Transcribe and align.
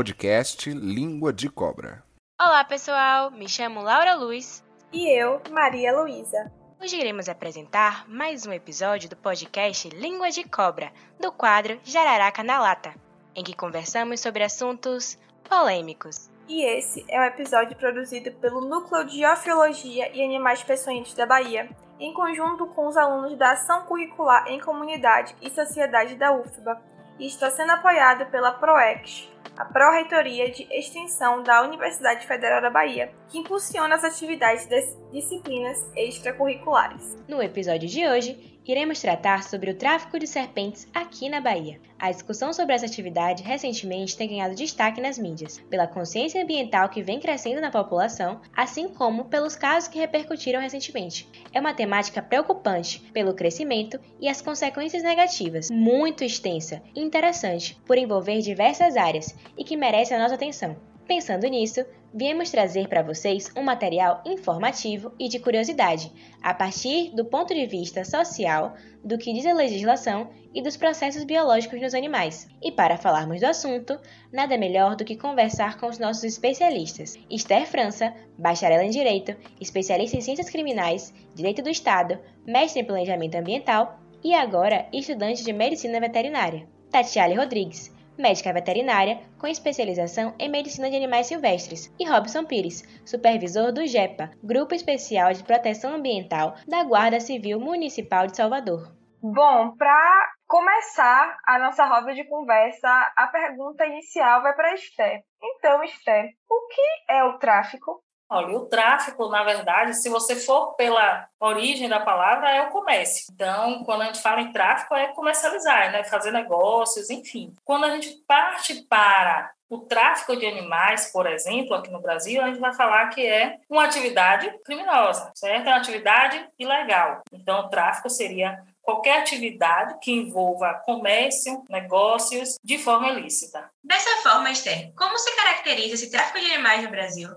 podcast 0.00 0.72
Língua 0.72 1.30
de 1.30 1.50
Cobra. 1.50 2.02
Olá, 2.40 2.64
pessoal! 2.64 3.30
Me 3.30 3.46
chamo 3.46 3.82
Laura 3.82 4.14
Luz. 4.14 4.64
E 4.90 5.06
eu, 5.06 5.42
Maria 5.50 5.94
Luísa. 5.94 6.50
Hoje 6.80 6.96
iremos 6.96 7.28
apresentar 7.28 8.08
mais 8.08 8.46
um 8.46 8.52
episódio 8.54 9.10
do 9.10 9.16
podcast 9.16 9.90
Língua 9.90 10.30
de 10.30 10.42
Cobra, 10.48 10.90
do 11.20 11.30
quadro 11.30 11.78
Jararaca 11.84 12.42
na 12.42 12.58
Lata, 12.58 12.94
em 13.36 13.44
que 13.44 13.54
conversamos 13.54 14.20
sobre 14.20 14.42
assuntos 14.42 15.18
polêmicos. 15.46 16.30
E 16.48 16.64
esse 16.64 17.04
é 17.06 17.20
um 17.20 17.24
episódio 17.24 17.76
produzido 17.76 18.32
pelo 18.36 18.62
Núcleo 18.62 19.04
de 19.04 19.26
Ofiologia 19.26 20.10
e 20.16 20.24
Animais 20.24 20.62
Peçonhentos 20.62 21.12
da 21.12 21.26
Bahia, 21.26 21.68
em 21.98 22.14
conjunto 22.14 22.68
com 22.68 22.86
os 22.86 22.96
alunos 22.96 23.36
da 23.36 23.52
Ação 23.52 23.84
Curricular 23.84 24.46
em 24.48 24.60
Comunidade 24.60 25.36
e 25.42 25.50
Sociedade 25.50 26.14
da 26.14 26.32
UFBA, 26.32 26.80
e 27.18 27.26
está 27.26 27.50
sendo 27.50 27.72
apoiado 27.72 28.24
pela 28.30 28.52
PROEX, 28.52 29.29
a 29.60 29.64
Pró-Reitoria 29.66 30.50
de 30.50 30.66
Extensão 30.70 31.42
da 31.42 31.60
Universidade 31.60 32.26
Federal 32.26 32.62
da 32.62 32.70
Bahia, 32.70 33.12
que 33.28 33.38
impulsiona 33.38 33.94
as 33.94 34.02
atividades 34.02 34.66
das 34.66 34.96
disciplinas 35.12 35.84
extracurriculares. 35.96 37.16
No 37.28 37.42
episódio 37.42 37.88
de 37.88 38.06
hoje, 38.06 38.50
iremos 38.70 39.00
tratar 39.00 39.42
sobre 39.42 39.72
o 39.72 39.74
tráfico 39.74 40.16
de 40.16 40.28
serpentes 40.28 40.86
aqui 40.94 41.28
na 41.28 41.40
Bahia. 41.40 41.80
A 41.98 42.10
discussão 42.10 42.52
sobre 42.52 42.72
essa 42.72 42.86
atividade 42.86 43.42
recentemente 43.42 44.16
tem 44.16 44.28
ganhado 44.28 44.54
destaque 44.54 45.00
nas 45.00 45.18
mídias, 45.18 45.58
pela 45.68 45.88
consciência 45.88 46.40
ambiental 46.40 46.88
que 46.88 47.02
vem 47.02 47.18
crescendo 47.18 47.60
na 47.60 47.70
população, 47.70 48.40
assim 48.56 48.88
como 48.88 49.24
pelos 49.24 49.56
casos 49.56 49.88
que 49.88 49.98
repercutiram 49.98 50.60
recentemente. 50.60 51.28
É 51.52 51.58
uma 51.60 51.74
temática 51.74 52.22
preocupante 52.22 53.00
pelo 53.12 53.34
crescimento 53.34 53.98
e 54.20 54.28
as 54.28 54.40
consequências 54.40 55.02
negativas, 55.02 55.68
muito 55.68 56.22
extensa 56.22 56.80
e 56.94 57.00
interessante 57.00 57.76
por 57.84 57.98
envolver 57.98 58.38
diversas 58.38 58.96
áreas 58.96 59.34
e 59.58 59.64
que 59.64 59.76
merece 59.76 60.14
a 60.14 60.18
nossa 60.18 60.36
atenção. 60.36 60.76
Pensando 61.08 61.48
nisso, 61.48 61.84
viemos 62.12 62.50
trazer 62.50 62.88
para 62.88 63.02
vocês 63.02 63.50
um 63.56 63.62
material 63.62 64.22
informativo 64.24 65.12
e 65.18 65.28
de 65.28 65.38
curiosidade, 65.38 66.12
a 66.42 66.52
partir 66.52 67.14
do 67.14 67.24
ponto 67.24 67.54
de 67.54 67.66
vista 67.66 68.04
social, 68.04 68.74
do 69.04 69.16
que 69.16 69.32
diz 69.32 69.46
a 69.46 69.52
legislação 69.52 70.30
e 70.54 70.62
dos 70.62 70.76
processos 70.76 71.24
biológicos 71.24 71.80
nos 71.80 71.94
animais. 71.94 72.48
E 72.62 72.72
para 72.72 72.96
falarmos 72.96 73.40
do 73.40 73.46
assunto, 73.46 73.98
nada 74.32 74.58
melhor 74.58 74.96
do 74.96 75.04
que 75.04 75.16
conversar 75.16 75.78
com 75.78 75.86
os 75.86 75.98
nossos 75.98 76.24
especialistas. 76.24 77.18
Esther 77.30 77.66
França, 77.66 78.12
bacharel 78.36 78.82
em 78.82 78.90
Direito, 78.90 79.34
especialista 79.60 80.16
em 80.16 80.20
Ciências 80.20 80.50
Criminais, 80.50 81.14
Direito 81.34 81.62
do 81.62 81.70
Estado, 81.70 82.18
mestre 82.44 82.82
em 82.82 82.84
Planejamento 82.84 83.36
Ambiental 83.36 84.00
e 84.22 84.34
agora 84.34 84.86
estudante 84.92 85.44
de 85.44 85.52
Medicina 85.52 86.00
Veterinária. 86.00 86.66
Tatiale 86.90 87.36
Rodrigues, 87.36 87.92
médica 88.20 88.52
veterinária 88.52 89.20
com 89.38 89.46
especialização 89.46 90.34
em 90.38 90.48
medicina 90.48 90.90
de 90.90 90.96
animais 90.96 91.26
silvestres, 91.26 91.92
e 91.98 92.08
Robson 92.08 92.44
Pires, 92.44 92.82
supervisor 93.04 93.72
do 93.72 93.86
GEPA, 93.86 94.30
Grupo 94.42 94.74
Especial 94.74 95.32
de 95.32 95.42
Proteção 95.42 95.94
Ambiental 95.94 96.54
da 96.68 96.84
Guarda 96.84 97.18
Civil 97.18 97.58
Municipal 97.58 98.26
de 98.26 98.36
Salvador. 98.36 98.94
Bom, 99.22 99.76
para 99.76 100.32
começar 100.46 101.36
a 101.46 101.58
nossa 101.58 101.84
roda 101.84 102.14
de 102.14 102.24
conversa, 102.24 102.88
a 103.16 103.26
pergunta 103.26 103.84
inicial 103.84 104.42
vai 104.42 104.54
para 104.54 104.74
Esther. 104.74 105.22
Então, 105.42 105.82
Esther, 105.84 106.30
o 106.48 106.66
que 106.68 107.12
é 107.12 107.24
o 107.24 107.38
tráfico? 107.38 108.02
Olha, 108.32 108.56
o 108.56 108.66
tráfico, 108.66 109.28
na 109.28 109.42
verdade, 109.42 109.94
se 109.94 110.08
você 110.08 110.36
for 110.36 110.74
pela 110.74 111.26
origem 111.40 111.88
da 111.88 111.98
palavra, 111.98 112.48
é 112.48 112.62
o 112.62 112.70
comércio. 112.70 113.24
Então, 113.32 113.82
quando 113.82 114.02
a 114.02 114.04
gente 114.04 114.22
fala 114.22 114.40
em 114.40 114.52
tráfico, 114.52 114.94
é 114.94 115.08
comercializar, 115.08 115.90
né? 115.90 116.04
fazer 116.04 116.30
negócios, 116.30 117.10
enfim. 117.10 117.52
Quando 117.64 117.86
a 117.86 117.90
gente 117.90 118.22
parte 118.28 118.82
para 118.88 119.50
o 119.68 119.78
tráfico 119.78 120.36
de 120.36 120.46
animais, 120.46 121.10
por 121.12 121.26
exemplo, 121.26 121.74
aqui 121.74 121.90
no 121.90 122.00
Brasil, 122.00 122.40
a 122.40 122.46
gente 122.46 122.60
vai 122.60 122.72
falar 122.72 123.08
que 123.08 123.24
é 123.26 123.58
uma 123.68 123.84
atividade 123.84 124.52
criminosa, 124.64 125.32
certo? 125.34 125.66
É 125.66 125.70
uma 125.70 125.78
atividade 125.78 126.48
ilegal. 126.56 127.22
Então, 127.32 127.60
o 127.60 127.68
tráfico 127.68 128.08
seria 128.08 128.62
qualquer 128.80 129.20
atividade 129.20 129.98
que 130.00 130.12
envolva 130.12 130.82
comércio, 130.84 131.64
negócios 131.68 132.56
de 132.62 132.78
forma 132.78 133.08
ilícita. 133.10 133.70
Dessa 133.82 134.22
forma, 134.22 134.50
Esther, 134.50 134.92
como 134.96 135.18
se 135.18 135.34
caracteriza 135.36 135.94
esse 135.94 136.10
tráfico 136.10 136.40
de 136.40 136.52
animais 136.52 136.82
no 136.82 136.90
Brasil? 136.90 137.28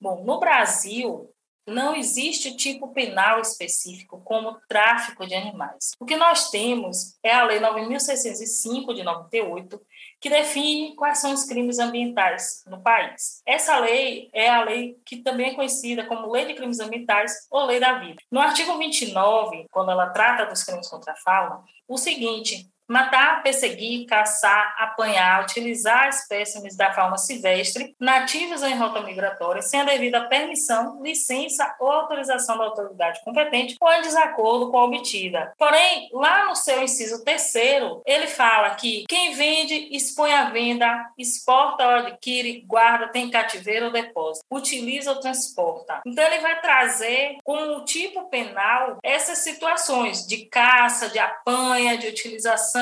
Bom, 0.00 0.24
no 0.24 0.38
Brasil, 0.38 1.30
não 1.66 1.96
existe 1.96 2.56
tipo 2.56 2.92
penal 2.92 3.40
específico 3.40 4.20
como 4.24 4.56
tráfico 4.68 5.26
de 5.26 5.34
animais. 5.34 5.90
O 5.98 6.06
que 6.06 6.14
nós 6.14 6.48
temos 6.50 7.18
é 7.22 7.32
a 7.32 7.44
Lei 7.44 7.58
9.605 7.58 8.94
de 8.94 9.02
98, 9.02 9.80
que 10.20 10.30
define 10.30 10.94
quais 10.94 11.18
são 11.18 11.32
os 11.32 11.44
crimes 11.44 11.78
ambientais 11.78 12.62
no 12.66 12.80
país. 12.80 13.42
Essa 13.44 13.78
lei 13.78 14.30
é 14.32 14.48
a 14.48 14.62
lei 14.62 14.96
que 15.04 15.16
também 15.22 15.50
é 15.50 15.54
conhecida 15.54 16.06
como 16.06 16.30
Lei 16.30 16.46
de 16.46 16.54
Crimes 16.54 16.78
Ambientais 16.78 17.32
ou 17.50 17.66
Lei 17.66 17.80
da 17.80 17.98
Vida. 17.98 18.22
No 18.30 18.40
artigo 18.40 18.78
29, 18.78 19.66
quando 19.70 19.90
ela 19.90 20.10
trata 20.10 20.46
dos 20.46 20.62
crimes 20.62 20.88
contra 20.88 21.12
a 21.12 21.16
fauna, 21.16 21.64
o 21.88 21.98
seguinte 21.98 22.70
matar, 22.88 23.42
perseguir, 23.42 24.06
caçar, 24.06 24.74
apanhar, 24.78 25.42
utilizar 25.42 26.08
espécimes 26.08 26.76
da 26.76 26.92
fauna 26.92 27.16
silvestre, 27.16 27.94
nativos 28.00 28.62
em 28.62 28.76
rota 28.76 29.00
migratória, 29.00 29.62
sem 29.62 29.80
a 29.80 29.84
devida 29.84 30.28
permissão, 30.28 31.02
licença 31.02 31.74
ou 31.80 31.90
autorização 31.90 32.58
da 32.58 32.64
autoridade 32.64 33.20
competente 33.24 33.76
ou 33.80 33.92
em 33.92 34.02
desacordo 34.02 34.70
com 34.70 34.78
a 34.78 34.84
obtida. 34.84 35.52
Porém, 35.58 36.08
lá 36.12 36.46
no 36.46 36.56
seu 36.56 36.82
inciso 36.82 37.24
terceiro, 37.24 38.02
ele 38.06 38.26
fala 38.26 38.70
que 38.70 39.04
quem 39.08 39.34
vende, 39.34 39.88
expõe 39.94 40.32
à 40.32 40.50
venda, 40.50 41.10
exporta 41.18 41.84
ou 41.84 41.90
adquire, 41.90 42.62
guarda, 42.66 43.08
tem 43.08 43.30
cativeiro 43.30 43.86
ou 43.86 43.92
depósito, 43.92 44.44
utiliza 44.50 45.10
ou 45.10 45.20
transporta. 45.20 46.00
Então, 46.06 46.24
ele 46.24 46.38
vai 46.38 46.60
trazer 46.60 47.36
como 47.42 47.84
tipo 47.84 48.28
penal 48.28 48.98
essas 49.02 49.38
situações 49.38 50.26
de 50.26 50.46
caça, 50.46 51.08
de 51.08 51.18
apanha, 51.18 51.98
de 51.98 52.08
utilização 52.08 52.75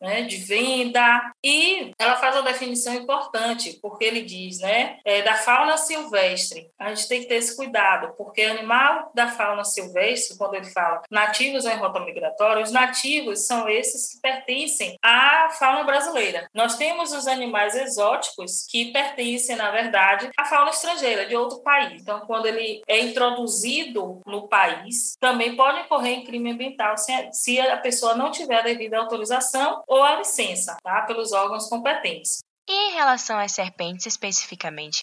né, 0.00 0.22
de 0.22 0.36
venda. 0.36 1.32
E 1.42 1.92
ela 1.98 2.16
faz 2.16 2.36
uma 2.36 2.42
definição 2.42 2.94
importante, 2.94 3.78
porque 3.80 4.04
ele 4.04 4.22
diz, 4.22 4.58
né, 4.60 4.98
é, 5.04 5.22
da 5.22 5.34
fauna 5.34 5.76
silvestre. 5.76 6.70
A 6.78 6.94
gente 6.94 7.08
tem 7.08 7.20
que 7.20 7.26
ter 7.26 7.36
esse 7.36 7.56
cuidado, 7.56 8.14
porque 8.16 8.42
animal 8.42 9.10
da 9.14 9.28
fauna 9.28 9.64
silvestre, 9.64 10.36
quando 10.36 10.54
ele 10.54 10.66
fala 10.66 11.02
nativos 11.10 11.64
em 11.64 11.76
rota 11.76 12.00
migratória, 12.00 12.62
os 12.62 12.70
nativos 12.70 13.46
são 13.46 13.68
esses 13.68 14.12
que 14.12 14.20
pertencem 14.20 14.96
à 15.02 15.50
fauna 15.58 15.84
brasileira. 15.84 16.48
Nós 16.54 16.76
temos 16.76 17.12
os 17.12 17.26
animais 17.26 17.74
exóticos 17.74 18.66
que 18.68 18.92
pertencem, 18.92 19.56
na 19.56 19.70
verdade, 19.70 20.30
à 20.38 20.44
fauna 20.44 20.70
estrangeira, 20.70 21.26
de 21.26 21.36
outro 21.36 21.60
país. 21.62 22.02
Então, 22.02 22.20
quando 22.20 22.46
ele 22.46 22.82
é 22.86 23.00
introduzido 23.00 24.20
no 24.26 24.48
país, 24.48 25.16
também 25.18 25.56
pode 25.56 25.80
ocorrer 25.80 26.18
em 26.18 26.24
crime 26.24 26.52
ambiental 26.52 26.94
se 27.32 27.60
a 27.60 27.76
pessoa 27.76 28.14
não 28.14 28.30
tiver 28.30 28.58
a 28.58 28.62
devida 28.62 28.98
autorização 28.98 29.29
autorização 29.30 29.82
ou 29.86 30.02
a 30.02 30.16
licença, 30.16 30.76
tá? 30.82 31.02
pelos 31.02 31.32
órgãos 31.32 31.68
competentes. 31.68 32.40
E 32.68 32.72
em 32.72 32.92
relação 32.92 33.38
às 33.38 33.52
serpentes 33.52 34.06
especificamente? 34.06 35.02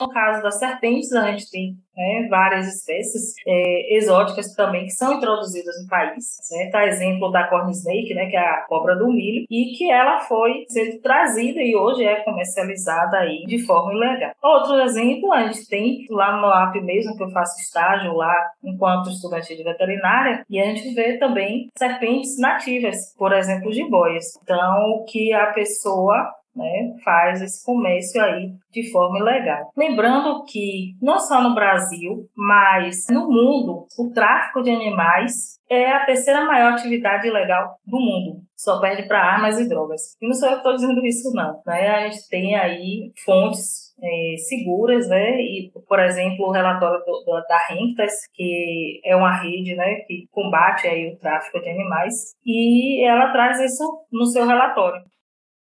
No 0.00 0.08
caso 0.08 0.42
das 0.42 0.58
serpentes, 0.58 1.12
a 1.12 1.30
gente 1.30 1.50
tem 1.50 1.76
né, 1.96 2.26
várias 2.28 2.66
espécies 2.66 3.34
é, 3.46 3.96
exóticas 3.96 4.54
também 4.54 4.84
que 4.84 4.90
são 4.90 5.14
introduzidas 5.14 5.74
no 5.82 5.88
país. 5.88 6.24
Certo? 6.42 6.74
A 6.74 6.86
exemplo 6.86 7.30
da 7.30 7.46
corn 7.48 7.70
snake, 7.70 8.14
né, 8.14 8.26
que 8.26 8.36
é 8.36 8.40
a 8.40 8.64
cobra 8.68 8.96
do 8.96 9.06
milho, 9.08 9.46
e 9.48 9.76
que 9.76 9.90
ela 9.90 10.18
foi 10.20 10.64
sendo 10.68 11.00
trazida 11.00 11.60
e 11.60 11.76
hoje 11.76 12.04
é 12.04 12.20
comercializada 12.22 13.18
aí 13.18 13.44
de 13.46 13.64
forma 13.64 13.92
ilegal. 13.92 14.32
Outro 14.42 14.80
exemplo, 14.80 15.32
a 15.32 15.44
gente 15.44 15.68
tem 15.68 16.06
lá 16.10 16.40
no 16.40 16.46
AP 16.46 16.76
mesmo, 16.82 17.16
que 17.16 17.22
eu 17.22 17.30
faço 17.30 17.60
estágio 17.60 18.14
lá 18.14 18.34
enquanto 18.62 19.10
estudante 19.10 19.56
de 19.56 19.62
veterinária, 19.62 20.44
e 20.50 20.60
a 20.60 20.64
gente 20.64 20.92
vê 20.94 21.18
também 21.18 21.68
serpentes 21.76 22.38
nativas, 22.38 23.14
por 23.16 23.32
exemplo, 23.32 23.72
jiboias. 23.72 24.36
Então, 24.42 25.04
que 25.08 25.32
a 25.32 25.46
pessoa 25.52 26.32
né, 26.54 26.94
faz 27.04 27.42
esse 27.42 27.64
comércio 27.64 28.22
aí 28.22 28.52
de 28.72 28.90
forma 28.90 29.18
ilegal. 29.18 29.70
Lembrando 29.76 30.44
que 30.44 30.94
não 31.00 31.18
só 31.18 31.42
no 31.42 31.54
Brasil, 31.54 32.28
mas 32.36 33.06
no 33.10 33.28
mundo, 33.28 33.86
o 33.98 34.10
tráfico 34.12 34.62
de 34.62 34.70
animais 34.70 35.58
é 35.70 35.90
a 35.90 36.04
terceira 36.04 36.44
maior 36.44 36.72
atividade 36.72 37.26
ilegal 37.26 37.76
do 37.86 37.98
mundo. 37.98 38.40
Só 38.56 38.80
perde 38.80 39.06
para 39.06 39.18
armas 39.18 39.58
e 39.58 39.68
drogas. 39.68 40.16
E 40.20 40.26
não 40.26 40.34
sou 40.34 40.48
eu 40.48 40.54
que 40.54 40.58
estou 40.58 40.74
dizendo 40.74 41.04
isso, 41.04 41.32
não. 41.34 41.60
Né? 41.66 41.88
A 41.88 42.08
gente 42.08 42.28
tem 42.28 42.54
aí 42.54 43.12
fontes 43.24 43.94
é, 44.02 44.36
seguras, 44.48 45.08
né? 45.08 45.40
E, 45.40 45.70
por 45.88 46.00
exemplo, 46.00 46.46
o 46.46 46.50
relatório 46.52 46.98
do, 47.04 47.24
do, 47.24 47.44
da 47.46 47.58
Rentas, 47.68 48.12
que 48.32 49.00
é 49.04 49.14
uma 49.16 49.40
rede, 49.40 49.74
né, 49.74 49.96
que 50.06 50.26
combate 50.30 50.86
aí 50.86 51.12
o 51.12 51.18
tráfico 51.18 51.60
de 51.60 51.70
animais, 51.70 52.34
e 52.44 53.04
ela 53.06 53.32
traz 53.32 53.60
isso 53.60 53.84
no 54.12 54.26
seu 54.26 54.46
relatório. 54.46 55.02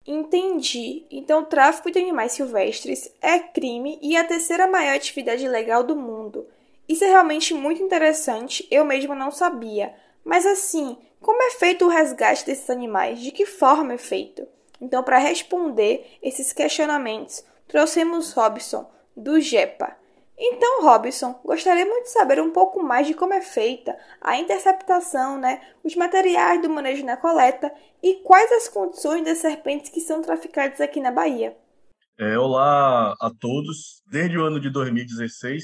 Entendi. 0.06 1.06
Então, 1.10 1.42
o 1.42 1.46
tráfico 1.46 1.90
de 1.90 1.98
animais 1.98 2.34
silvestres 2.34 3.10
é 3.22 3.40
crime 3.40 3.98
e 4.02 4.18
a 4.18 4.24
terceira 4.24 4.68
maior 4.68 4.96
atividade 4.96 5.48
legal 5.48 5.84
do 5.84 5.96
mundo. 5.96 6.46
Isso 6.88 7.06
é 7.06 7.08
realmente 7.08 7.54
muito 7.54 7.82
interessante, 7.82 8.68
eu 8.70 8.84
mesma 8.84 9.16
não 9.16 9.32
sabia. 9.32 9.96
Mas 10.24 10.46
assim, 10.46 10.98
como 11.22 11.42
é 11.42 11.52
feito 11.52 11.86
o 11.86 11.90
resgate 11.90 12.46
desses 12.46 12.70
animais? 12.70 13.20
De 13.20 13.32
que 13.32 13.46
forma 13.46 13.94
é 13.94 13.98
feito? 13.98 14.46
Então, 14.82 15.02
para 15.02 15.18
responder 15.18 16.18
esses 16.22 16.52
questionamentos, 16.52 17.46
trouxemos 17.68 18.34
Robson, 18.34 18.92
do 19.16 19.40
GEPA. 19.40 19.96
Então, 20.46 20.84
Robson, 20.84 21.40
gostaríamos 21.46 22.04
de 22.04 22.10
saber 22.10 22.42
um 22.42 22.52
pouco 22.52 22.84
mais 22.84 23.08
de 23.08 23.14
como 23.14 23.34
é 23.34 23.40
feita 23.40 23.98
a 24.20 24.38
interceptação, 24.38 25.40
né, 25.40 25.62
os 25.86 25.96
materiais 25.96 26.62
do 26.62 26.70
manejo 26.70 27.06
na 27.06 27.16
coleta 27.16 27.74
e 28.04 28.16
quais 28.16 28.52
as 28.52 28.68
condições 28.68 29.24
das 29.24 29.38
serpentes 29.38 29.90
que 29.90 30.02
são 30.02 30.22
traficadas 30.22 30.82
aqui 30.82 31.00
na 31.00 31.12
Bahia. 31.12 31.56
É, 32.20 32.38
olá 32.38 33.16
a 33.22 33.32
todos. 33.40 34.04
Desde 34.06 34.38
o 34.38 34.44
ano 34.44 34.60
de 34.60 34.70
2016, 34.70 35.64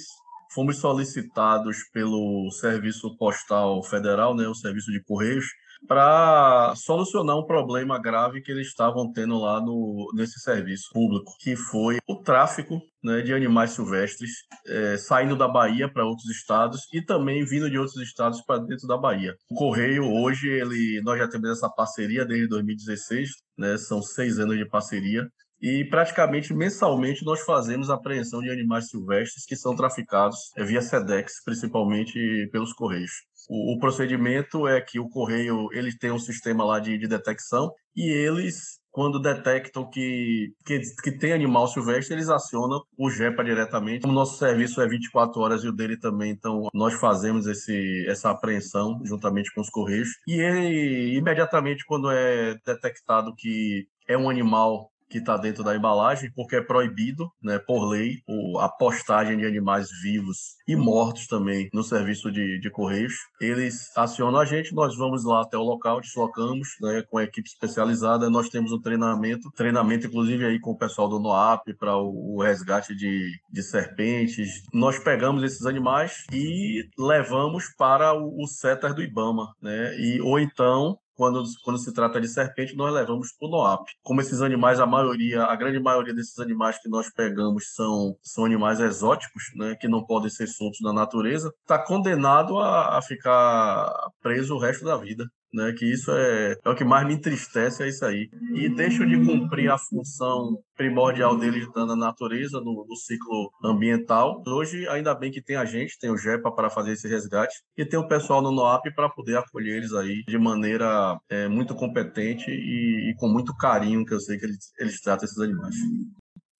fomos 0.55 0.77
solicitados 0.77 1.79
pelo 1.91 2.49
Serviço 2.49 3.17
Postal 3.17 3.83
Federal, 3.83 4.33
né, 4.33 4.47
o 4.47 4.55
Serviço 4.55 4.93
de 4.93 5.03
Correios, 5.03 5.45
para 5.87 6.73
solucionar 6.75 7.37
um 7.37 7.45
problema 7.45 7.99
grave 7.99 8.41
que 8.41 8.51
eles 8.51 8.67
estavam 8.67 9.11
tendo 9.11 9.39
lá 9.39 9.59
no, 9.61 10.11
nesse 10.13 10.39
serviço 10.39 10.89
público, 10.93 11.31
que 11.39 11.55
foi 11.55 11.97
o 12.07 12.17
tráfico 12.17 12.79
né, 13.03 13.21
de 13.21 13.33
animais 13.33 13.71
silvestres 13.71 14.31
é, 14.67 14.97
saindo 14.97 15.35
da 15.35 15.47
Bahia 15.47 15.91
para 15.91 16.05
outros 16.05 16.29
estados 16.29 16.81
e 16.93 17.01
também 17.01 17.45
vindo 17.45 17.69
de 17.69 17.77
outros 17.77 17.97
estados 17.97 18.41
para 18.41 18.59
dentro 18.59 18.87
da 18.87 18.97
Bahia. 18.97 19.35
O 19.49 19.55
Correio 19.55 20.03
hoje 20.05 20.47
ele 20.49 21.01
nós 21.03 21.17
já 21.17 21.27
temos 21.27 21.49
essa 21.49 21.69
parceria 21.69 22.25
desde 22.25 22.47
2016, 22.47 23.29
né, 23.57 23.77
são 23.77 24.01
seis 24.01 24.37
anos 24.39 24.57
de 24.57 24.67
parceria 24.67 25.27
e 25.61 25.85
praticamente 25.85 26.53
mensalmente 26.53 27.25
nós 27.25 27.41
fazemos 27.41 27.89
apreensão 27.89 28.41
de 28.41 28.49
animais 28.49 28.89
silvestres 28.89 29.45
que 29.45 29.55
são 29.55 29.75
traficados 29.75 30.51
é, 30.55 30.63
via 30.63 30.81
SEDEX, 30.81 31.43
principalmente 31.43 32.47
pelos 32.51 32.73
Correios. 32.73 33.11
O, 33.49 33.75
o, 33.75 33.79
procedimento 33.79 34.67
é 34.67 34.79
que 34.79 34.99
o 34.99 35.09
Correio 35.09 35.67
ele 35.71 35.95
tem 35.97 36.11
um 36.11 36.19
sistema 36.19 36.63
lá 36.63 36.79
de, 36.79 36.97
de 36.97 37.07
detecção 37.07 37.71
e 37.95 38.09
eles 38.09 38.79
quando 38.91 39.19
detectam 39.19 39.89
que, 39.89 40.51
que, 40.65 40.81
que, 41.03 41.11
tem 41.11 41.31
animal 41.31 41.67
silvestre, 41.67 42.15
eles 42.15 42.27
acionam 42.27 42.81
o 42.97 43.09
GEPA 43.09 43.43
diretamente. 43.43 44.05
O 44.05 44.11
nosso 44.11 44.37
serviço 44.37 44.81
é 44.81 44.87
24 44.87 45.39
horas 45.39 45.63
e 45.63 45.67
o 45.67 45.71
dele 45.71 45.97
também, 45.97 46.31
então 46.31 46.67
nós 46.73 46.95
fazemos 46.95 47.45
esse, 47.45 48.05
essa 48.09 48.31
apreensão 48.31 48.99
juntamente 49.05 49.53
com 49.53 49.61
os 49.61 49.69
Correios. 49.69 50.09
E 50.27 50.33
ele, 50.33 51.15
imediatamente, 51.15 51.85
quando 51.85 52.09
é 52.11 52.55
detectado 52.65 53.33
que 53.37 53.87
é 54.07 54.17
um 54.17 54.29
animal 54.29 54.91
que 55.09 55.17
está 55.17 55.37
dentro 55.37 55.63
da 55.63 55.75
embalagem, 55.75 56.31
porque 56.35 56.55
é 56.55 56.61
proibido, 56.61 57.31
né, 57.41 57.57
por 57.59 57.89
lei, 57.89 58.19
a 58.59 58.69
postagem 58.69 59.37
de 59.37 59.45
animais 59.45 59.89
vivos 60.01 60.55
e 60.67 60.75
mortos 60.75 61.27
também 61.27 61.69
no 61.73 61.83
serviço 61.83 62.31
de, 62.31 62.59
de 62.59 62.69
correios. 62.69 63.13
Eles 63.41 63.95
acionam 63.97 64.39
a 64.39 64.45
gente, 64.45 64.73
nós 64.73 64.95
vamos 64.95 65.25
lá 65.25 65.41
até 65.41 65.57
o 65.57 65.63
local, 65.63 65.99
deslocamos, 65.99 66.69
né, 66.81 67.03
com 67.09 67.17
a 67.17 67.23
equipe 67.23 67.49
especializada, 67.49 68.29
nós 68.29 68.49
temos 68.49 68.71
um 68.71 68.79
treinamento, 68.79 69.51
treinamento 69.51 70.07
inclusive 70.07 70.45
aí 70.45 70.59
com 70.59 70.71
o 70.71 70.77
pessoal 70.77 71.09
do 71.09 71.19
NOAP 71.19 71.73
para 71.73 71.97
o, 71.97 72.35
o, 72.35 72.43
resgate 72.43 72.95
de, 72.95 73.31
de 73.51 73.63
serpentes. 73.63 74.63
Nós 74.73 74.99
pegamos 74.99 75.43
esses 75.43 75.65
animais 75.65 76.23
e 76.31 76.87
levamos 76.97 77.65
para 77.77 78.13
o, 78.13 78.43
o 78.43 78.47
setter 78.47 78.93
do 78.93 79.01
IBAMA, 79.01 79.53
né, 79.61 79.99
e, 79.99 80.21
ou 80.21 80.39
então 80.39 80.99
quando, 81.19 81.43
quando 81.65 81.77
se 81.77 81.93
trata 81.93 82.21
de 82.21 82.29
serpente, 82.29 82.77
nós 82.77 82.93
levamos 82.93 83.33
para 83.37 83.49
o 83.49 83.51
NOAP. 83.51 83.89
Como 84.01 84.21
esses 84.21 84.41
animais, 84.41 84.79
a 84.79 84.85
maioria, 84.85 85.43
a 85.43 85.53
grande 85.53 85.77
maioria 85.77 86.13
desses 86.13 86.39
animais 86.39 86.81
que 86.81 86.87
nós 86.87 87.11
pegamos 87.13 87.73
são, 87.75 88.15
são 88.23 88.45
animais 88.45 88.79
exóticos, 88.79 89.43
né, 89.53 89.75
que 89.75 89.89
não 89.89 90.05
podem 90.05 90.29
ser 90.29 90.47
soltos 90.47 90.79
na 90.79 90.93
natureza, 90.93 91.53
está 91.59 91.77
condenado 91.77 92.57
a, 92.57 92.97
a 92.97 93.01
ficar 93.01 93.91
preso 94.21 94.55
o 94.55 94.59
resto 94.59 94.85
da 94.85 94.95
vida 94.95 95.29
né? 95.53 95.73
Que 95.77 95.85
isso 95.85 96.11
é, 96.11 96.55
é 96.63 96.69
o 96.69 96.75
que 96.75 96.83
mais 96.83 97.05
me 97.05 97.13
entristece, 97.13 97.83
é 97.83 97.87
isso 97.87 98.05
aí. 98.05 98.29
E 98.53 98.69
deixam 98.69 99.07
de 99.07 99.17
cumprir 99.25 99.71
a 99.71 99.77
função 99.77 100.59
primordial 100.75 101.37
deles 101.37 101.67
na 101.75 101.95
natureza, 101.95 102.59
no, 102.59 102.85
no, 102.87 102.95
ciclo 102.95 103.51
ambiental. 103.63 104.41
Hoje, 104.47 104.87
ainda 104.87 105.13
bem 105.13 105.31
que 105.31 105.41
tem 105.41 105.55
a 105.55 105.65
gente, 105.65 105.99
tem 105.99 106.09
o 106.09 106.17
GEPA 106.17 106.51
para 106.51 106.69
fazer 106.69 106.93
esse 106.93 107.07
resgate 107.07 107.55
e 107.77 107.85
tem 107.85 107.99
o 107.99 108.07
pessoal 108.07 108.41
no 108.41 108.51
NOAP 108.51 108.93
para 108.95 109.09
poder 109.09 109.37
acolher 109.37 109.77
eles 109.77 109.93
aí 109.93 110.23
de 110.27 110.37
maneira 110.37 111.19
é, 111.29 111.47
muito 111.47 111.75
competente 111.75 112.49
e, 112.49 113.11
e, 113.11 113.15
com 113.15 113.27
muito 113.27 113.55
carinho, 113.55 114.05
que 114.05 114.13
eu 114.13 114.19
sei 114.19 114.37
que 114.37 114.45
eles, 114.45 114.71
eles 114.79 115.01
tratam 115.01 115.25
esses 115.25 115.39
animais. 115.39 115.75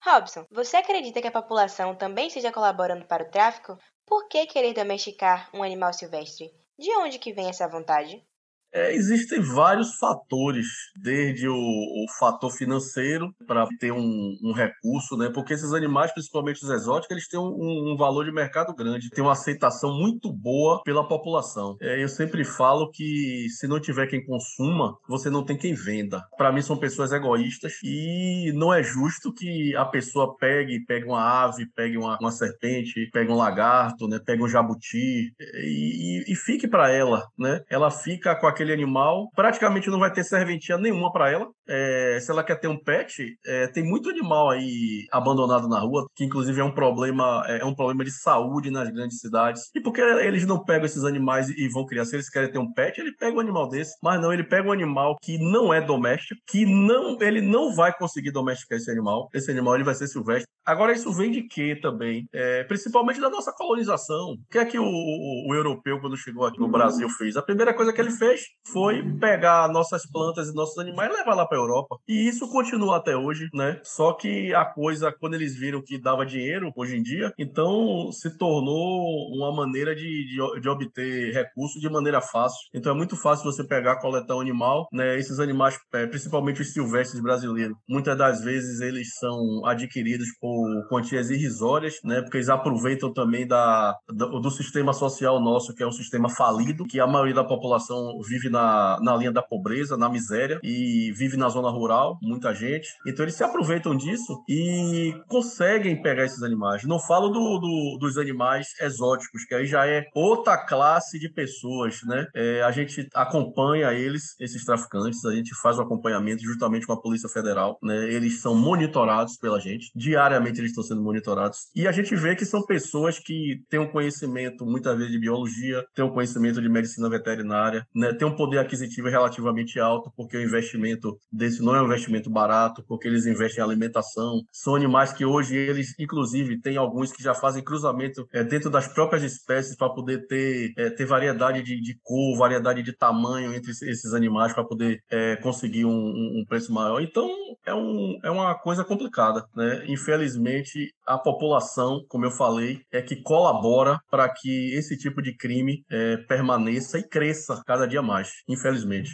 Robson, 0.02 0.46
você 0.50 0.78
acredita 0.78 1.20
que 1.20 1.28
a 1.28 1.32
população 1.32 1.94
também 1.94 2.28
esteja 2.28 2.50
colaborando 2.50 3.04
para 3.04 3.24
o 3.24 3.30
tráfico? 3.30 3.76
Por 4.06 4.28
que 4.28 4.46
querer 4.46 4.74
domesticar 4.74 5.50
um 5.54 5.62
animal 5.62 5.92
silvestre? 5.92 6.50
De 6.78 6.90
onde 6.96 7.18
que 7.18 7.32
vem 7.32 7.48
essa 7.48 7.68
vontade? 7.68 8.24
É, 8.72 8.94
existem 8.94 9.40
vários 9.40 9.96
fatores, 9.96 10.66
desde 10.96 11.48
o, 11.48 11.54
o 11.54 12.06
fator 12.18 12.50
financeiro 12.50 13.34
para 13.46 13.66
ter 13.78 13.92
um, 13.92 14.36
um, 14.42 14.52
recurso, 14.52 15.16
né? 15.16 15.28
Porque 15.32 15.54
esses 15.54 15.72
animais, 15.72 16.12
principalmente 16.12 16.62
os 16.62 16.70
exóticos, 16.70 17.10
eles 17.10 17.28
têm 17.28 17.40
um, 17.40 17.92
um 17.92 17.96
valor 17.96 18.24
de 18.24 18.32
mercado 18.32 18.74
grande, 18.74 19.10
tem 19.10 19.24
uma 19.24 19.32
aceitação 19.32 19.92
muito 19.92 20.32
boa 20.32 20.82
pela 20.84 21.06
população. 21.06 21.76
É, 21.80 22.02
eu 22.02 22.08
sempre 22.08 22.44
falo 22.44 22.90
que 22.90 23.48
se 23.50 23.66
não 23.66 23.80
tiver 23.80 24.06
quem 24.06 24.24
consuma, 24.24 24.96
você 25.08 25.28
não 25.28 25.44
tem 25.44 25.56
quem 25.56 25.74
venda. 25.74 26.22
Para 26.36 26.52
mim 26.52 26.62
são 26.62 26.76
pessoas 26.76 27.12
egoístas 27.12 27.74
e 27.82 28.52
não 28.54 28.72
é 28.72 28.82
justo 28.82 29.32
que 29.32 29.74
a 29.76 29.84
pessoa 29.84 30.36
pegue, 30.36 30.84
pegue 30.86 31.06
uma 31.06 31.44
ave, 31.44 31.66
pegue 31.74 31.96
uma, 31.96 32.16
uma 32.20 32.30
serpente, 32.30 33.10
pegue 33.12 33.30
um 33.30 33.36
lagarto, 33.36 34.06
né? 34.06 34.20
Pegue 34.24 34.42
um 34.42 34.48
jabuti 34.48 35.32
e, 35.40 36.24
e, 36.28 36.32
e 36.32 36.36
fique 36.36 36.68
para 36.68 36.90
ela, 36.90 37.26
né? 37.38 37.60
Ela 37.68 37.90
fica 37.90 38.34
com 38.36 38.46
a 38.46 38.59
aquele 38.60 38.72
animal, 38.72 39.30
praticamente 39.34 39.88
não 39.88 39.98
vai 39.98 40.12
ter 40.12 40.22
serventia 40.22 40.76
nenhuma 40.76 41.10
para 41.10 41.30
ela. 41.30 41.48
É, 41.66 42.18
se 42.20 42.30
ela 42.30 42.44
quer 42.44 42.56
ter 42.56 42.68
um 42.68 42.78
pet, 42.78 43.36
é, 43.46 43.66
tem 43.68 43.82
muito 43.82 44.10
animal 44.10 44.50
aí 44.50 45.06
abandonado 45.10 45.66
na 45.66 45.80
rua, 45.80 46.06
que 46.14 46.24
inclusive 46.24 46.60
é 46.60 46.64
um 46.64 46.74
problema, 46.74 47.42
é, 47.46 47.60
é 47.60 47.64
um 47.64 47.74
problema 47.74 48.04
de 48.04 48.10
saúde 48.10 48.70
nas 48.70 48.90
grandes 48.90 49.18
cidades. 49.18 49.70
E 49.74 49.80
porque 49.80 50.00
eles 50.00 50.46
não 50.46 50.62
pegam 50.62 50.84
esses 50.84 51.04
animais 51.04 51.48
e 51.48 51.68
vão 51.68 51.86
criar? 51.86 52.04
Se 52.04 52.16
eles 52.16 52.28
querem 52.28 52.50
ter 52.50 52.58
um 52.58 52.72
pet, 52.72 53.00
ele 53.00 53.14
pega 53.16 53.36
um 53.36 53.40
animal 53.40 53.68
desse, 53.68 53.96
mas 54.02 54.20
não, 54.20 54.32
ele 54.32 54.44
pega 54.44 54.68
um 54.68 54.72
animal 54.72 55.16
que 55.22 55.38
não 55.38 55.72
é 55.72 55.80
doméstico, 55.80 56.40
que 56.46 56.66
não, 56.66 57.16
ele 57.20 57.40
não 57.40 57.74
vai 57.74 57.96
conseguir 57.96 58.30
domesticar 58.30 58.76
esse 58.76 58.90
animal. 58.90 59.28
Esse 59.32 59.50
animal 59.50 59.74
ele 59.74 59.84
vai 59.84 59.94
ser 59.94 60.06
silvestre. 60.06 60.50
Agora, 60.64 60.92
isso 60.92 61.12
vem 61.12 61.30
de 61.30 61.42
quê 61.42 61.78
também? 61.80 62.28
É, 62.32 62.64
principalmente 62.64 63.20
da 63.20 63.30
nossa 63.30 63.52
colonização. 63.52 64.32
O 64.32 64.38
que 64.50 64.58
é 64.58 64.64
que 64.64 64.78
o, 64.78 64.84
o, 64.84 65.50
o 65.50 65.54
europeu, 65.54 65.98
quando 66.00 66.16
chegou 66.16 66.44
aqui 66.46 66.60
no 66.60 66.68
Brasil, 66.68 67.08
fez? 67.08 67.36
A 67.36 67.42
primeira 67.42 67.72
coisa 67.72 67.92
que 67.92 68.00
ele 68.00 68.10
fez 68.10 68.42
foi 68.72 69.02
pegar 69.18 69.68
nossas 69.68 70.02
plantas 70.10 70.48
e 70.48 70.54
nossos 70.54 70.78
animais 70.78 71.10
e 71.10 71.16
levar 71.16 71.34
lá 71.34 71.46
para 71.46 71.58
a 71.58 71.60
Europa. 71.60 71.96
E 72.08 72.28
isso 72.28 72.48
continua 72.48 72.96
até 72.96 73.16
hoje, 73.16 73.48
né? 73.52 73.80
Só 73.82 74.12
que 74.12 74.54
a 74.54 74.64
coisa, 74.64 75.12
quando 75.12 75.34
eles 75.34 75.56
viram 75.56 75.82
que 75.82 76.00
dava 76.00 76.26
dinheiro 76.26 76.72
hoje 76.76 76.96
em 76.96 77.02
dia, 77.02 77.32
então 77.38 78.10
se 78.12 78.36
tornou 78.36 79.28
uma 79.34 79.54
maneira 79.54 79.94
de, 79.94 80.02
de, 80.02 80.60
de 80.60 80.68
obter 80.68 81.32
recursos 81.32 81.80
de 81.80 81.88
maneira 81.88 82.20
fácil. 82.20 82.58
Então 82.74 82.92
é 82.92 82.96
muito 82.96 83.16
fácil 83.16 83.50
você 83.50 83.64
pegar, 83.64 84.00
coletar 84.00 84.36
um 84.36 84.40
animal, 84.40 84.86
né? 84.92 85.18
Esses 85.18 85.40
animais, 85.40 85.78
é, 85.94 86.06
principalmente 86.06 86.62
os 86.62 86.72
silvestres 86.72 87.20
brasileiros, 87.22 87.76
muitas 87.88 88.16
das 88.16 88.42
vezes 88.42 88.80
eles 88.80 89.14
são 89.18 89.66
adquiridos 89.66 90.28
por 90.40 90.88
quantias 90.88 91.30
irrisórias, 91.30 91.94
né? 92.04 92.20
Porque 92.22 92.36
eles 92.36 92.48
aproveitam 92.48 93.12
também 93.12 93.46
da, 93.46 93.96
do, 94.08 94.40
do 94.40 94.50
sistema 94.50 94.92
social 94.92 95.40
nosso, 95.40 95.74
que 95.74 95.82
é 95.82 95.86
um 95.86 95.92
sistema 95.92 96.28
falido, 96.28 96.84
que 96.84 97.00
a 97.00 97.06
maioria 97.06 97.34
da 97.34 97.44
população 97.44 98.18
vive 98.28 98.39
na, 98.48 98.98
na 99.02 99.16
linha 99.16 99.32
da 99.32 99.42
pobreza, 99.42 99.96
na 99.96 100.08
miséria 100.08 100.58
e 100.62 101.12
vive 101.12 101.36
na 101.36 101.48
zona 101.48 101.70
rural, 101.70 102.18
muita 102.22 102.54
gente. 102.54 102.88
Então 103.06 103.24
eles 103.24 103.34
se 103.34 103.44
aproveitam 103.44 103.96
disso 103.96 104.42
e 104.48 105.14
conseguem 105.28 106.00
pegar 106.00 106.24
esses 106.24 106.42
animais. 106.42 106.84
Não 106.84 106.98
falo 106.98 107.28
do, 107.28 107.58
do, 107.58 107.98
dos 108.00 108.16
animais 108.16 108.68
exóticos, 108.80 109.44
que 109.44 109.54
aí 109.54 109.66
já 109.66 109.86
é 109.86 110.06
outra 110.14 110.56
classe 110.56 111.18
de 111.18 111.28
pessoas, 111.28 112.00
né? 112.04 112.26
É, 112.34 112.62
a 112.62 112.70
gente 112.70 113.08
acompanha 113.14 113.92
eles, 113.92 114.34
esses 114.40 114.64
traficantes, 114.64 115.24
a 115.24 115.34
gente 115.34 115.54
faz 115.60 115.78
o 115.78 115.82
acompanhamento 115.82 116.42
juntamente 116.42 116.86
com 116.86 116.92
a 116.92 117.00
Polícia 117.00 117.28
Federal, 117.28 117.78
né? 117.82 118.12
Eles 118.12 118.40
são 118.40 118.54
monitorados 118.54 119.36
pela 119.36 119.60
gente, 119.60 119.90
diariamente 119.94 120.60
eles 120.60 120.70
estão 120.70 120.84
sendo 120.84 121.02
monitorados 121.02 121.68
e 121.74 121.86
a 121.86 121.92
gente 121.92 122.14
vê 122.14 122.34
que 122.36 122.44
são 122.44 122.64
pessoas 122.64 123.18
que 123.18 123.62
têm 123.68 123.80
um 123.80 123.90
conhecimento 123.90 124.64
muitas 124.64 124.96
vezes 124.96 125.12
de 125.12 125.18
biologia, 125.18 125.84
têm 125.94 126.04
um 126.04 126.10
conhecimento 126.10 126.60
de 126.60 126.68
medicina 126.68 127.08
veterinária, 127.08 127.84
né? 127.94 128.12
Um 128.30 128.36
poder 128.36 128.58
aquisitivo 128.58 129.08
relativamente 129.08 129.78
alto, 129.78 130.12
porque 130.16 130.36
o 130.36 130.42
investimento 130.42 131.18
desse 131.30 131.62
não 131.62 131.74
é 131.74 131.82
um 131.82 131.86
investimento 131.86 132.30
barato, 132.30 132.82
porque 132.86 133.08
eles 133.08 133.26
investem 133.26 133.60
em 133.60 133.66
alimentação. 133.66 134.42
São 134.52 134.74
animais 134.74 135.12
que 135.12 135.24
hoje 135.24 135.56
eles, 135.56 135.94
inclusive, 135.98 136.60
tem 136.60 136.76
alguns 136.76 137.12
que 137.12 137.22
já 137.22 137.34
fazem 137.34 137.62
cruzamento 137.62 138.26
é, 138.32 138.42
dentro 138.44 138.70
das 138.70 138.88
próprias 138.88 139.22
espécies 139.22 139.76
para 139.76 139.90
poder 139.90 140.26
ter, 140.26 140.72
é, 140.76 140.90
ter 140.90 141.04
variedade 141.04 141.62
de, 141.62 141.80
de, 141.80 141.98
cor, 142.02 142.38
variedade 142.38 142.82
de 142.82 142.96
tamanho 142.96 143.54
entre 143.54 143.70
esses 143.70 144.12
animais 144.14 144.52
para 144.52 144.64
poder 144.64 145.02
é, 145.10 145.36
conseguir 145.36 145.84
um, 145.84 145.90
um, 145.90 146.44
preço 146.48 146.72
maior. 146.72 147.00
Então, 147.00 147.28
é, 147.66 147.74
um, 147.74 148.18
é 148.22 148.30
uma 148.30 148.54
coisa 148.54 148.84
complicada, 148.84 149.44
né? 149.54 149.84
Infelizmente, 149.86 150.92
a 151.06 151.18
população, 151.18 152.04
como 152.08 152.24
eu 152.24 152.30
falei, 152.30 152.80
é 152.92 153.02
que 153.02 153.16
colabora 153.22 153.98
para 154.10 154.28
que 154.28 154.74
esse 154.74 154.96
tipo 154.96 155.20
de 155.20 155.36
crime 155.36 155.84
permaneça 156.28 156.98
e 156.98 157.02
cresça 157.02 157.62
cada 157.66 157.86
dia 157.86 158.02
mais 158.02 158.19
infelizmente. 158.48 159.10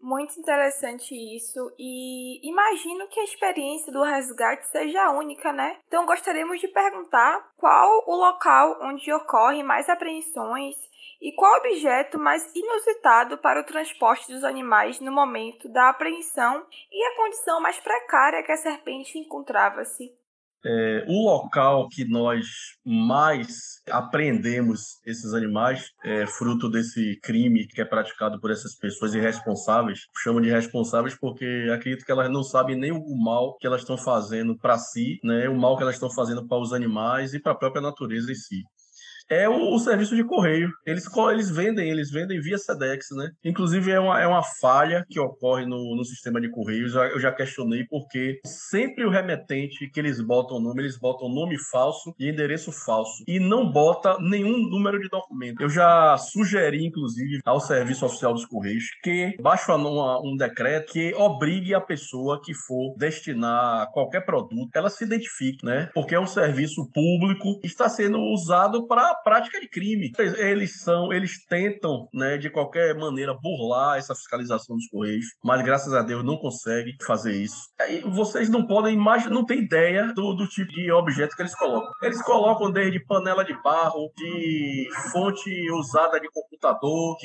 Muito 0.00 0.38
interessante 0.38 1.14
isso 1.14 1.58
e 1.78 2.46
imagino 2.46 3.08
que 3.08 3.18
a 3.18 3.24
experiência 3.24 3.90
do 3.90 4.02
resgate 4.02 4.66
seja 4.66 5.10
única, 5.10 5.50
né? 5.50 5.78
Então 5.86 6.04
gostaríamos 6.04 6.60
de 6.60 6.68
perguntar 6.68 7.52
qual 7.56 8.04
o 8.06 8.14
local 8.14 8.78
onde 8.82 9.10
ocorrem 9.10 9.62
mais 9.62 9.88
apreensões 9.88 10.74
e 11.22 11.32
qual 11.32 11.56
objeto 11.56 12.18
mais 12.18 12.54
inusitado 12.54 13.38
para 13.38 13.62
o 13.62 13.64
transporte 13.64 14.30
dos 14.30 14.44
animais 14.44 15.00
no 15.00 15.10
momento 15.10 15.70
da 15.70 15.88
apreensão 15.88 16.66
e 16.92 17.02
a 17.02 17.16
condição 17.16 17.58
mais 17.62 17.80
precária 17.80 18.42
que 18.42 18.52
a 18.52 18.58
serpente 18.58 19.18
encontrava-se. 19.18 20.12
É, 20.66 21.04
o 21.06 21.24
local 21.24 21.88
que 21.88 22.04
nós 22.04 22.46
mais 22.84 23.82
apreendemos 23.90 24.98
esses 25.04 25.34
animais 25.34 25.90
é 26.02 26.26
fruto 26.26 26.70
desse 26.70 27.18
crime 27.22 27.66
que 27.66 27.80
é 27.80 27.84
praticado 27.84 28.40
por 28.40 28.50
essas 28.50 28.74
pessoas 28.74 29.14
irresponsáveis. 29.14 30.00
Chamo 30.22 30.40
de 30.40 30.48
irresponsáveis 30.48 31.14
porque 31.18 31.68
acredito 31.72 32.04
que 32.04 32.12
elas 32.12 32.30
não 32.30 32.42
sabem 32.42 32.76
nem 32.76 32.92
o 32.92 33.16
mal 33.16 33.56
que 33.58 33.66
elas 33.66 33.82
estão 33.82 33.98
fazendo 33.98 34.56
para 34.56 34.78
si, 34.78 35.18
né, 35.22 35.48
o 35.48 35.56
mal 35.56 35.76
que 35.76 35.82
elas 35.82 35.96
estão 35.96 36.10
fazendo 36.10 36.46
para 36.46 36.58
os 36.58 36.72
animais 36.72 37.34
e 37.34 37.40
para 37.40 37.52
a 37.52 37.56
própria 37.56 37.82
natureza 37.82 38.32
em 38.32 38.34
si 38.34 38.62
é 39.28 39.48
o, 39.48 39.74
o, 39.74 39.78
serviço 39.78 40.14
de 40.14 40.24
correio. 40.24 40.70
Eles, 40.86 41.04
eles 41.32 41.50
vendem, 41.50 41.90
eles 41.90 42.10
vendem 42.10 42.40
via 42.40 42.58
SEDEX, 42.58 43.06
né? 43.12 43.30
Inclusive 43.44 43.90
é 43.90 44.00
uma, 44.00 44.20
é 44.20 44.26
uma 44.26 44.42
falha 44.60 45.04
que 45.08 45.18
ocorre 45.20 45.66
no, 45.66 45.96
no 45.96 46.04
sistema 46.04 46.40
de 46.40 46.50
correios. 46.50 46.94
Eu 46.94 47.18
já 47.18 47.32
questionei 47.32 47.84
porque 47.88 48.40
sempre 48.44 49.04
o 49.04 49.10
remetente 49.10 49.88
que 49.90 50.00
eles 50.00 50.20
botam 50.20 50.58
o 50.58 50.60
nome, 50.60 50.82
eles 50.82 50.98
botam 50.98 51.28
nome 51.28 51.58
falso 51.70 52.14
e 52.18 52.28
endereço 52.28 52.72
falso. 52.72 53.24
E 53.26 53.38
não 53.38 53.70
bota 53.70 54.16
nenhum 54.20 54.58
número 54.68 55.00
de 55.00 55.08
documento. 55.08 55.60
Eu 55.60 55.68
já 55.68 56.16
sugeri, 56.16 56.84
inclusive, 56.84 57.40
ao 57.44 57.60
Serviço 57.60 58.06
Oficial 58.06 58.32
dos 58.32 58.46
Correios 58.46 58.84
que 59.02 59.36
baixe 59.40 59.70
um 59.72 60.36
decreto 60.36 60.92
que 60.92 61.14
obrigue 61.14 61.74
a 61.74 61.80
pessoa 61.80 62.40
que 62.42 62.54
for 62.54 62.94
destinar 62.96 63.90
qualquer 63.92 64.24
produto, 64.24 64.70
ela 64.74 64.90
se 64.90 65.04
identifique, 65.04 65.64
né? 65.64 65.90
Porque 65.94 66.14
é 66.14 66.20
um 66.20 66.26
serviço 66.26 66.88
público, 66.92 67.60
está 67.62 67.88
sendo 67.88 68.18
usado 68.18 68.86
para 68.86 69.13
prática 69.14 69.60
de 69.60 69.68
crime. 69.68 70.12
Eles 70.18 70.80
são, 70.80 71.12
eles 71.12 71.44
tentam, 71.46 72.08
né, 72.12 72.38
de 72.38 72.50
qualquer 72.50 72.94
maneira 72.94 73.34
burlar 73.34 73.98
essa 73.98 74.14
fiscalização 74.14 74.76
dos 74.76 74.88
correios, 74.88 75.26
mas 75.42 75.62
graças 75.62 75.92
a 75.92 76.02
Deus 76.02 76.24
não 76.24 76.36
conseguem 76.36 76.94
fazer 77.06 77.32
isso. 77.32 77.68
E 77.88 78.00
vocês 78.00 78.48
não 78.48 78.66
podem 78.66 78.94
imaginar, 78.94 79.34
não 79.34 79.44
tem 79.44 79.60
ideia 79.60 80.12
do, 80.14 80.34
do 80.34 80.46
tipo 80.46 80.70
de 80.72 80.90
objeto 80.90 81.36
que 81.36 81.42
eles 81.42 81.54
colocam. 81.54 81.90
Eles 82.02 82.22
colocam 82.22 82.70
desde 82.70 83.04
panela 83.04 83.44
de 83.44 83.54
barro, 83.62 84.10
de 84.16 84.88
fonte 85.12 85.50
usada 85.72 86.20
de 86.20 86.28
computador, 86.30 87.16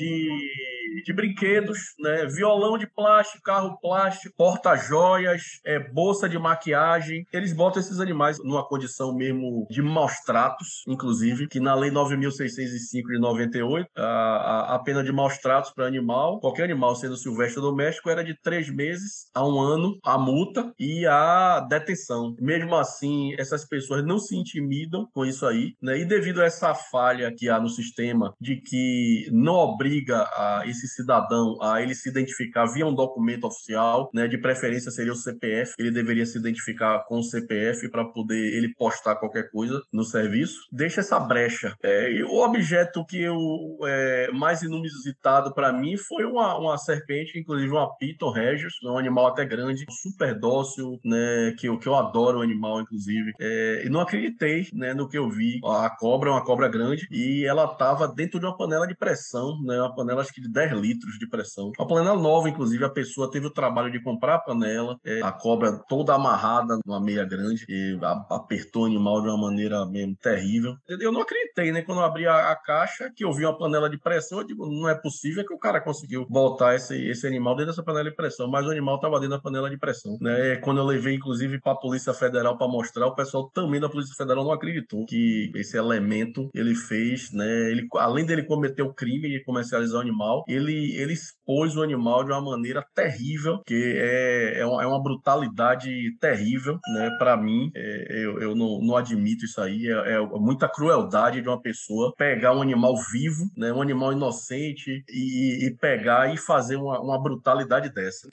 de, 1.04 1.12
brinquedos, 1.12 1.78
né, 1.98 2.26
violão 2.26 2.78
de 2.78 2.86
plástico, 2.86 3.42
carro 3.42 3.78
plástico, 3.80 4.34
porta-joias, 4.36 5.42
é, 5.64 5.78
bolsa 5.78 6.28
de 6.28 6.38
maquiagem. 6.38 7.24
Eles 7.32 7.52
botam 7.52 7.80
esses 7.80 8.00
animais 8.00 8.38
numa 8.42 8.66
condição 8.66 9.14
mesmo 9.14 9.66
de 9.70 9.82
maus 9.82 10.16
tratos, 10.24 10.82
inclusive, 10.86 11.48
que 11.48 11.60
na 11.60 11.74
Lei 11.74 11.90
9.605 11.90 13.06
de 13.12 13.18
98, 13.18 13.88
a, 13.96 14.02
a, 14.02 14.74
a 14.74 14.78
pena 14.78 15.02
de 15.02 15.12
maus 15.12 15.38
tratos 15.38 15.70
para 15.70 15.86
animal, 15.86 16.40
qualquer 16.40 16.64
animal 16.64 16.94
sendo 16.94 17.16
silvestre 17.16 17.60
ou 17.60 17.70
doméstico, 17.70 18.10
era 18.10 18.24
de 18.24 18.34
três 18.42 18.68
meses 18.68 19.30
a 19.34 19.46
um 19.46 19.60
ano 19.60 19.98
a 20.04 20.18
multa 20.18 20.72
e 20.78 21.06
a 21.06 21.60
detenção. 21.68 22.34
Mesmo 22.40 22.74
assim, 22.74 23.34
essas 23.38 23.64
pessoas 23.66 24.04
não 24.04 24.18
se 24.18 24.36
intimidam 24.36 25.06
com 25.12 25.24
isso 25.24 25.46
aí, 25.46 25.74
né? 25.82 25.98
E 25.98 26.04
devido 26.04 26.40
a 26.40 26.44
essa 26.44 26.74
falha 26.74 27.32
que 27.36 27.48
há 27.48 27.60
no 27.60 27.68
sistema 27.68 28.34
de 28.40 28.56
que 28.56 29.28
não 29.32 29.54
obriga 29.54 30.22
a 30.34 30.62
esse 30.66 30.79
cidadão 30.88 31.56
a 31.62 31.82
ele 31.82 31.94
se 31.94 32.08
identificar 32.08 32.66
via 32.66 32.86
um 32.86 32.94
documento 32.94 33.46
oficial, 33.46 34.10
né? 34.14 34.26
De 34.26 34.38
preferência 34.38 34.90
seria 34.90 35.12
o 35.12 35.16
CPF, 35.16 35.74
ele 35.78 35.90
deveria 35.90 36.26
se 36.26 36.38
identificar 36.38 37.04
com 37.06 37.18
o 37.18 37.22
CPF 37.22 37.88
para 37.90 38.04
poder 38.04 38.54
ele 38.54 38.74
postar 38.74 39.16
qualquer 39.16 39.50
coisa 39.50 39.82
no 39.92 40.04
serviço. 40.04 40.60
Deixa 40.72 41.00
essa 41.00 41.18
brecha 41.18 41.74
é, 41.82 42.12
e 42.12 42.22
o 42.22 42.36
objeto 42.36 43.04
que 43.04 43.20
eu 43.20 43.36
é, 43.84 44.30
mais 44.32 44.62
inusitado 44.62 45.52
para 45.54 45.72
mim 45.72 45.96
foi 45.96 46.24
uma, 46.24 46.58
uma 46.58 46.78
serpente, 46.78 47.38
inclusive 47.38 47.70
uma 47.70 47.96
Piton 47.96 48.30
Regius, 48.30 48.74
um 48.84 48.98
animal 48.98 49.28
até 49.28 49.44
grande, 49.44 49.84
super 49.90 50.38
dócil, 50.38 50.98
né? 51.04 51.54
Que 51.58 51.68
eu, 51.68 51.78
que 51.78 51.88
eu 51.88 51.94
adoro 51.94 52.38
o 52.38 52.42
animal, 52.42 52.80
inclusive. 52.80 53.32
É, 53.40 53.82
e 53.84 53.88
não 53.88 54.00
acreditei 54.00 54.68
né, 54.72 54.94
no 54.94 55.08
que 55.08 55.18
eu 55.18 55.28
vi. 55.28 55.60
A 55.64 55.90
cobra 55.90 56.30
é 56.30 56.32
uma 56.32 56.44
cobra 56.44 56.68
grande 56.68 57.06
e 57.10 57.44
ela 57.44 57.64
estava 57.64 58.08
dentro 58.08 58.38
de 58.38 58.46
uma 58.46 58.56
panela 58.56 58.86
de 58.86 58.94
pressão, 58.94 59.60
né? 59.62 59.78
Uma 59.80 59.94
panela 59.94 60.20
acho 60.20 60.32
que 60.32 60.40
de 60.40 60.50
10 60.50 60.69
litros 60.74 61.18
de 61.18 61.28
pressão. 61.28 61.72
Uma 61.78 61.88
panela 61.88 62.20
nova, 62.20 62.48
inclusive, 62.48 62.84
a 62.84 62.90
pessoa 62.90 63.30
teve 63.30 63.46
o 63.46 63.52
trabalho 63.52 63.90
de 63.90 64.02
comprar 64.02 64.36
a 64.36 64.40
panela, 64.40 64.96
é, 65.04 65.20
a 65.22 65.32
cobra 65.32 65.78
toda 65.88 66.14
amarrada 66.14 66.78
numa 66.84 67.00
meia 67.00 67.24
grande 67.24 67.64
e 67.68 67.98
apertou 68.28 68.82
o 68.82 68.86
animal 68.86 69.22
de 69.22 69.28
uma 69.28 69.38
maneira 69.38 69.84
mesmo 69.86 70.16
terrível. 70.16 70.74
Eu 70.88 71.12
não 71.12 71.22
acreditei 71.22 71.60
né? 71.70 71.82
Quando 71.82 71.98
eu 71.98 72.04
abri 72.04 72.26
a, 72.26 72.50
a, 72.50 72.56
caixa, 72.56 73.10
que 73.14 73.24
eu 73.24 73.32
vi 73.32 73.44
uma 73.44 73.56
panela 73.56 73.90
de 73.90 73.98
pressão, 73.98 74.38
eu 74.38 74.46
digo, 74.46 74.66
não 74.66 74.88
é 74.88 74.94
possível 74.94 75.44
que 75.44 75.52
o 75.52 75.58
cara 75.58 75.80
conseguiu 75.80 76.26
botar 76.28 76.74
esse, 76.74 76.96
esse 77.08 77.26
animal 77.26 77.54
dentro 77.54 77.72
dessa 77.72 77.82
panela 77.82 78.08
de 78.08 78.16
pressão, 78.16 78.48
mas 78.48 78.66
o 78.66 78.70
animal 78.70 78.96
estava 78.96 79.20
dentro 79.20 79.36
da 79.36 79.42
panela 79.42 79.68
de 79.68 79.78
pressão, 79.78 80.16
né? 80.20 80.56
Quando 80.56 80.78
eu 80.78 80.84
levei, 80.84 81.14
inclusive, 81.14 81.60
para 81.60 81.72
a 81.72 81.76
Polícia 81.76 82.14
Federal 82.14 82.56
para 82.56 82.68
mostrar, 82.68 83.06
o 83.06 83.14
pessoal 83.14 83.50
também 83.52 83.80
da 83.80 83.88
Polícia 83.88 84.14
Federal 84.16 84.44
não 84.44 84.52
acreditou 84.52 85.04
que 85.06 85.50
esse 85.54 85.76
elemento 85.76 86.48
ele 86.54 86.74
fez, 86.74 87.32
né? 87.32 87.70
Ele, 87.70 87.86
além 87.96 88.24
dele 88.24 88.44
cometer 88.44 88.82
o 88.82 88.94
crime 88.94 89.28
de 89.28 89.42
comercializar 89.44 89.98
o 89.98 90.02
animal, 90.02 90.44
ele, 90.48 90.59
ele 90.68 91.12
expôs 91.12 91.76
o 91.76 91.82
animal 91.82 92.24
de 92.24 92.30
uma 92.32 92.40
maneira 92.40 92.84
terrível, 92.94 93.62
que 93.66 93.96
é, 93.96 94.60
é, 94.60 94.66
uma, 94.66 94.82
é 94.82 94.86
uma 94.86 95.02
brutalidade 95.02 95.90
terrível, 96.18 96.78
né? 96.94 97.10
Para 97.18 97.36
mim, 97.36 97.70
é, 97.74 98.24
eu, 98.24 98.40
eu 98.40 98.54
não, 98.54 98.80
não 98.80 98.96
admito 98.96 99.44
isso 99.44 99.60
aí, 99.60 99.86
é, 99.86 100.14
é 100.14 100.20
muita 100.20 100.68
crueldade 100.68 101.40
de 101.40 101.48
uma 101.48 101.60
pessoa 101.60 102.12
pegar 102.16 102.56
um 102.56 102.62
animal 102.62 102.94
vivo, 103.12 103.50
né, 103.56 103.72
um 103.72 103.82
animal 103.82 104.12
inocente, 104.12 105.04
e, 105.08 105.66
e 105.66 105.76
pegar 105.76 106.32
e 106.32 106.36
fazer 106.36 106.76
uma, 106.76 107.00
uma 107.00 107.20
brutalidade 107.20 107.92
dessa. 107.92 108.30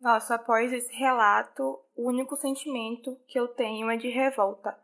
Nossa, 0.00 0.34
após 0.34 0.72
esse 0.72 0.92
relato, 0.92 1.78
o 1.96 2.08
único 2.08 2.36
sentimento 2.36 3.16
que 3.28 3.38
eu 3.38 3.46
tenho 3.46 3.88
é 3.90 3.96
de 3.96 4.08
revolta. 4.08 4.76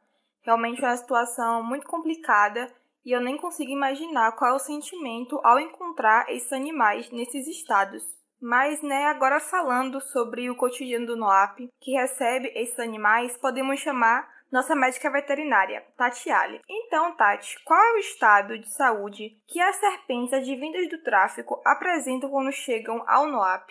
Realmente 0.43 0.83
é 0.85 0.87
uma 0.87 0.97
situação 0.97 1.63
muito 1.63 1.87
complicada 1.87 2.73
e 3.09 3.12
eu 3.12 3.23
nem 3.23 3.38
consigo 3.38 3.73
imaginar 3.73 4.33
qual 4.33 4.53
é 4.53 4.55
o 4.55 4.59
sentimento 4.59 5.41
ao 5.43 5.59
encontrar 5.59 6.29
esses 6.29 6.53
animais 6.53 7.11
nesses 7.11 7.47
estados. 7.49 8.03
Mas, 8.38 8.83
né, 8.83 9.07
agora 9.07 9.41
falando 9.41 9.99
sobre 9.99 10.50
o 10.50 10.55
cotidiano 10.55 11.07
do 11.07 11.17
NOAP, 11.17 11.71
que 11.81 11.93
recebe 11.93 12.53
esses 12.55 12.79
animais, 12.79 13.35
podemos 13.38 13.81
chamar 13.81 14.29
nossa 14.53 14.77
médica 14.77 15.11
veterinária, 15.11 15.83
Tatiale. 15.97 16.61
Então, 16.69 17.17
Tati, 17.17 17.57
qual 17.65 17.83
é 17.83 17.95
o 17.95 17.99
estado 17.99 18.59
de 18.59 18.71
saúde 18.75 19.38
que 19.47 19.59
as 19.59 19.77
serpentes 19.77 20.35
advindas 20.35 20.87
do 20.91 21.03
tráfico 21.03 21.62
apresentam 21.65 22.29
quando 22.29 22.53
chegam 22.53 23.03
ao 23.09 23.27
NOAP? 23.27 23.71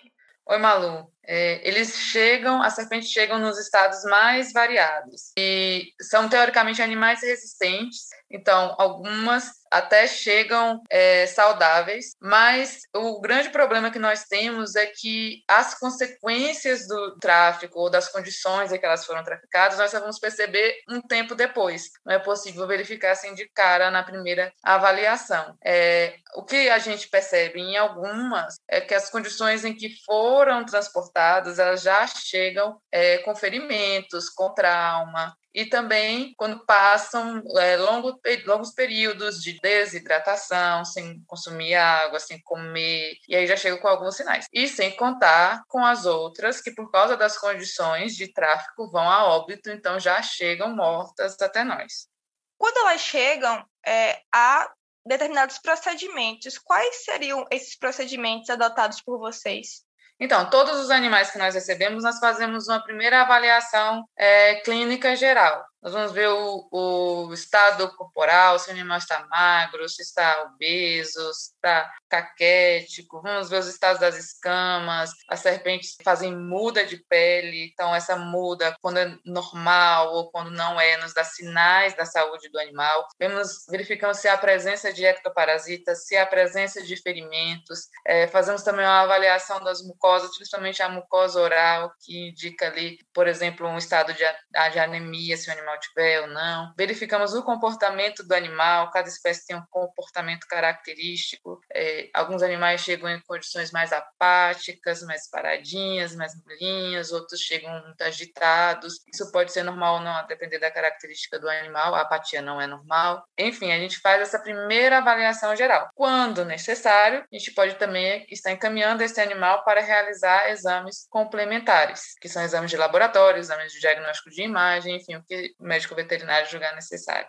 Oi, 0.49 0.57
Malu. 0.59 1.11
É, 1.25 1.67
eles 1.67 1.93
chegam, 1.93 2.61
as 2.63 2.73
serpentes 2.73 3.11
chegam 3.11 3.37
nos 3.37 3.59
estados 3.59 4.01
mais 4.05 4.53
variados 4.53 5.33
e 5.37 5.91
são 6.01 6.29
teoricamente 6.29 6.81
animais 6.81 7.21
resistentes, 7.21 8.07
então 8.29 8.75
algumas 8.77 9.51
até 9.71 10.07
chegam 10.07 10.81
é, 10.89 11.25
saudáveis, 11.27 12.15
mas 12.21 12.81
o 12.95 13.19
grande 13.19 13.49
problema 13.49 13.91
que 13.91 13.99
nós 13.99 14.23
temos 14.23 14.75
é 14.75 14.85
que 14.85 15.43
as 15.47 15.77
consequências 15.77 16.87
do 16.87 17.17
tráfico 17.19 17.79
ou 17.79 17.89
das 17.89 18.09
condições 18.09 18.71
em 18.71 18.79
que 18.79 18.85
elas 18.85 19.05
foram 19.05 19.23
traficadas, 19.23 19.77
nós 19.77 19.91
só 19.91 19.99
vamos 19.99 20.19
perceber 20.19 20.75
um 20.89 21.01
tempo 21.01 21.35
depois. 21.35 21.89
Não 22.05 22.13
é 22.13 22.19
possível 22.19 22.65
verificar 22.67 23.11
assim 23.11 23.33
de 23.33 23.49
cara 23.49 23.91
na 23.91 24.03
primeira 24.03 24.51
avaliação. 24.63 25.55
É, 25.63 26.15
o 26.35 26.43
que 26.43 26.69
a 26.69 26.79
gente 26.79 27.09
percebe 27.09 27.59
em 27.59 27.77
algumas 27.77 28.55
é 28.69 28.81
que 28.81 28.93
as 28.93 29.09
condições 29.09 29.65
em 29.65 29.75
que 29.75 29.89
foram 30.05 30.65
transportadas 30.65 31.59
elas 31.59 31.81
já 31.81 32.05
chegam 32.07 32.79
é, 32.91 33.19
com 33.19 33.35
ferimentos, 33.35 34.29
com 34.29 34.53
trauma, 34.53 35.35
e 35.57 35.65
também 35.65 36.35
quando 36.37 36.63
passam 36.67 37.41
é, 37.57 37.77
longo, 37.77 38.21
longos 38.45 38.71
períodos 38.71 39.41
de 39.41 39.59
desidratação, 39.59 40.85
sem 40.85 41.19
consumir 41.25 41.73
água, 41.73 42.19
sem 42.19 42.39
comer, 42.43 43.17
e 43.27 43.35
aí 43.35 43.47
já 43.47 43.57
chegam 43.57 43.79
com 43.79 43.87
alguns 43.87 44.15
sinais. 44.15 44.45
E 44.53 44.67
sem 44.67 44.95
contar 44.95 45.63
com 45.67 45.83
as 45.83 46.05
outras 46.05 46.61
que, 46.61 46.69
por 46.69 46.91
causa 46.91 47.17
das 47.17 47.39
condições 47.39 48.15
de 48.15 48.31
tráfico, 48.31 48.91
vão 48.91 49.09
a 49.09 49.25
óbito, 49.25 49.71
então 49.71 49.99
já 49.99 50.21
chegam 50.21 50.75
mortas 50.75 51.35
até 51.41 51.63
nós. 51.63 52.07
Quando 52.55 52.77
elas 52.77 53.01
chegam, 53.01 53.65
é, 53.83 54.21
há 54.31 54.71
determinados 55.07 55.57
procedimentos. 55.57 56.59
Quais 56.59 57.03
seriam 57.03 57.47
esses 57.49 57.75
procedimentos 57.75 58.51
adotados 58.51 59.01
por 59.01 59.17
vocês? 59.17 59.86
Então, 60.19 60.49
todos 60.49 60.79
os 60.79 60.89
animais 60.89 61.29
que 61.29 61.37
nós 61.37 61.53
recebemos, 61.53 62.03
nós 62.03 62.19
fazemos 62.19 62.67
uma 62.67 62.81
primeira 62.81 63.21
avaliação 63.21 64.03
é, 64.17 64.55
clínica 64.61 65.15
geral. 65.15 65.63
Nós 65.81 65.93
vamos 65.93 66.11
ver 66.11 66.27
o, 66.27 66.67
o 66.71 67.33
estado 67.33 67.87
corporal, 67.95 68.57
se 68.59 68.69
o 68.69 68.73
animal 68.73 68.97
está 68.97 69.25
magro, 69.29 69.87
se 69.87 70.01
está 70.01 70.43
obeso, 70.43 71.33
se 71.33 71.51
está 71.53 71.91
caquético, 72.09 73.21
vamos 73.21 73.49
ver 73.49 73.59
os 73.59 73.67
estados 73.67 73.99
das 73.99 74.17
escamas, 74.17 75.11
as 75.29 75.39
serpentes 75.39 75.95
fazem 76.03 76.35
muda 76.35 76.85
de 76.85 76.97
pele, 76.97 77.69
então 77.71 77.93
essa 77.93 78.15
muda, 78.15 78.75
quando 78.81 78.97
é 78.97 79.17
normal 79.25 80.13
ou 80.13 80.31
quando 80.31 80.49
não 80.51 80.79
é, 80.79 80.97
nos 80.97 81.13
dá 81.13 81.23
sinais 81.23 81.95
da 81.95 82.05
saúde 82.05 82.49
do 82.49 82.59
animal. 82.59 83.07
Vemos, 83.19 83.65
verificamos 83.69 84.17
se 84.17 84.27
há 84.27 84.37
presença 84.37 84.91
de 84.91 85.05
ectoparasitas, 85.05 86.05
se 86.05 86.15
há 86.15 86.25
presença 86.25 86.81
de 86.81 86.95
ferimentos, 86.97 87.87
é, 88.05 88.27
fazemos 88.27 88.63
também 88.63 88.85
uma 88.85 89.01
avaliação 89.01 89.63
das 89.63 89.81
mucosas, 89.81 90.35
principalmente 90.35 90.81
a 90.81 90.89
mucosa 90.89 91.39
oral, 91.39 91.91
que 91.99 92.29
indica 92.29 92.67
ali, 92.67 92.97
por 93.13 93.27
exemplo, 93.27 93.67
um 93.67 93.77
estado 93.77 94.13
de, 94.13 94.23
de 94.71 94.79
anemia, 94.79 95.37
se 95.37 95.49
o 95.49 95.53
animal 95.53 95.66
tiver 95.79 96.21
ou 96.21 96.27
não. 96.27 96.73
Verificamos 96.77 97.33
o 97.33 97.43
comportamento 97.43 98.23
do 98.23 98.33
animal, 98.33 98.91
cada 98.91 99.07
espécie 99.07 99.47
tem 99.47 99.55
um 99.55 99.65
comportamento 99.69 100.47
característico, 100.47 101.59
é, 101.73 102.09
alguns 102.13 102.43
animais 102.43 102.81
chegam 102.81 103.09
em 103.09 103.19
condições 103.21 103.71
mais 103.71 103.91
apáticas, 103.91 105.01
mais 105.03 105.29
paradinhas, 105.29 106.15
mais 106.15 106.33
molinhas, 106.43 107.11
outros 107.11 107.39
chegam 107.39 107.71
muito 107.83 108.01
agitados. 108.01 109.01
Isso 109.11 109.31
pode 109.31 109.51
ser 109.51 109.63
normal 109.63 109.95
ou 109.95 110.01
não, 110.01 110.11
a 110.11 110.23
depender 110.23 110.59
da 110.59 110.71
característica 110.71 111.39
do 111.39 111.49
animal. 111.49 111.95
A 111.95 112.01
apatia 112.01 112.41
não 112.41 112.61
é 112.61 112.67
normal. 112.67 113.25
Enfim, 113.37 113.71
a 113.71 113.79
gente 113.79 113.99
faz 113.99 114.21
essa 114.21 114.39
primeira 114.39 114.97
avaliação 114.97 115.55
geral. 115.55 115.89
Quando 115.95 116.45
necessário, 116.45 117.25
a 117.31 117.37
gente 117.37 117.51
pode 117.53 117.75
também 117.75 118.25
estar 118.29 118.51
encaminhando 118.51 119.03
esse 119.03 119.19
animal 119.19 119.63
para 119.63 119.81
realizar 119.81 120.49
exames 120.49 121.07
complementares, 121.09 122.15
que 122.19 122.29
são 122.29 122.43
exames 122.43 122.69
de 122.69 122.77
laboratório, 122.77 123.39
exames 123.39 123.71
de 123.73 123.79
diagnóstico 123.79 124.29
de 124.29 124.43
imagem, 124.43 124.95
enfim, 124.95 125.15
o 125.15 125.23
que 125.23 125.55
médico 125.59 125.95
veterinário 125.95 126.49
julgar 126.49 126.75
necessário. 126.75 127.27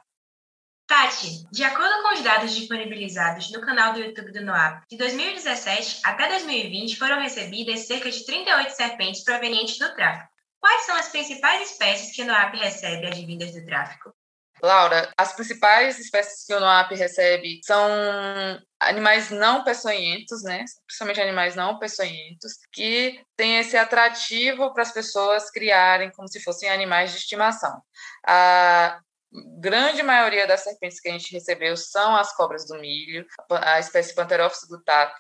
Tati, 0.86 1.44
de 1.52 1.62
acordo 1.64 2.02
com 2.02 2.14
os 2.14 2.22
dados 2.22 2.54
disponibilizados 2.54 3.52
no 3.52 3.60
canal 3.60 3.92
do 3.92 4.00
YouTube 4.00 4.32
do 4.32 4.42
NOAP, 4.42 4.84
de 4.90 4.96
2017 4.96 6.00
até 6.02 6.28
2020 6.28 6.96
foram 6.96 7.20
recebidas 7.20 7.86
cerca 7.86 8.10
de 8.10 8.24
38 8.24 8.70
serpentes 8.70 9.22
provenientes 9.22 9.78
do 9.78 9.94
tráfico. 9.94 10.32
Quais 10.58 10.86
são 10.86 10.96
as 10.96 11.10
principais 11.10 11.70
espécies 11.70 12.16
que 12.16 12.22
o 12.22 12.26
NOAP 12.26 12.56
recebe 12.56 13.06
advindas 13.06 13.52
do 13.52 13.66
tráfico? 13.66 14.14
Laura, 14.62 15.12
as 15.16 15.32
principais 15.32 15.98
espécies 15.98 16.44
que 16.44 16.54
o 16.54 16.60
NOAP 16.60 16.92
recebe 16.94 17.60
são 17.64 17.88
animais 18.80 19.30
não 19.30 19.64
peçonhentos, 19.64 20.42
né? 20.42 20.64
Principalmente 20.86 21.20
animais 21.20 21.54
não 21.54 21.78
peçonhentos, 21.78 22.54
que 22.72 23.20
têm 23.36 23.58
esse 23.58 23.76
atrativo 23.76 24.72
para 24.72 24.82
as 24.82 24.92
pessoas 24.92 25.50
criarem 25.50 26.10
como 26.12 26.28
se 26.28 26.40
fossem 26.40 26.70
animais 26.70 27.12
de 27.12 27.18
estimação. 27.18 27.80
A 28.26 29.00
grande 29.60 30.02
maioria 30.02 30.46
das 30.46 30.62
serpentes 30.62 31.00
que 31.00 31.08
a 31.08 31.12
gente 31.12 31.32
recebeu 31.32 31.76
são 31.76 32.16
as 32.16 32.34
cobras 32.34 32.66
do 32.66 32.78
milho, 32.78 33.26
a 33.50 33.78
espécie 33.78 34.14
Pantherophis 34.14 34.64
gutato, 34.64 35.14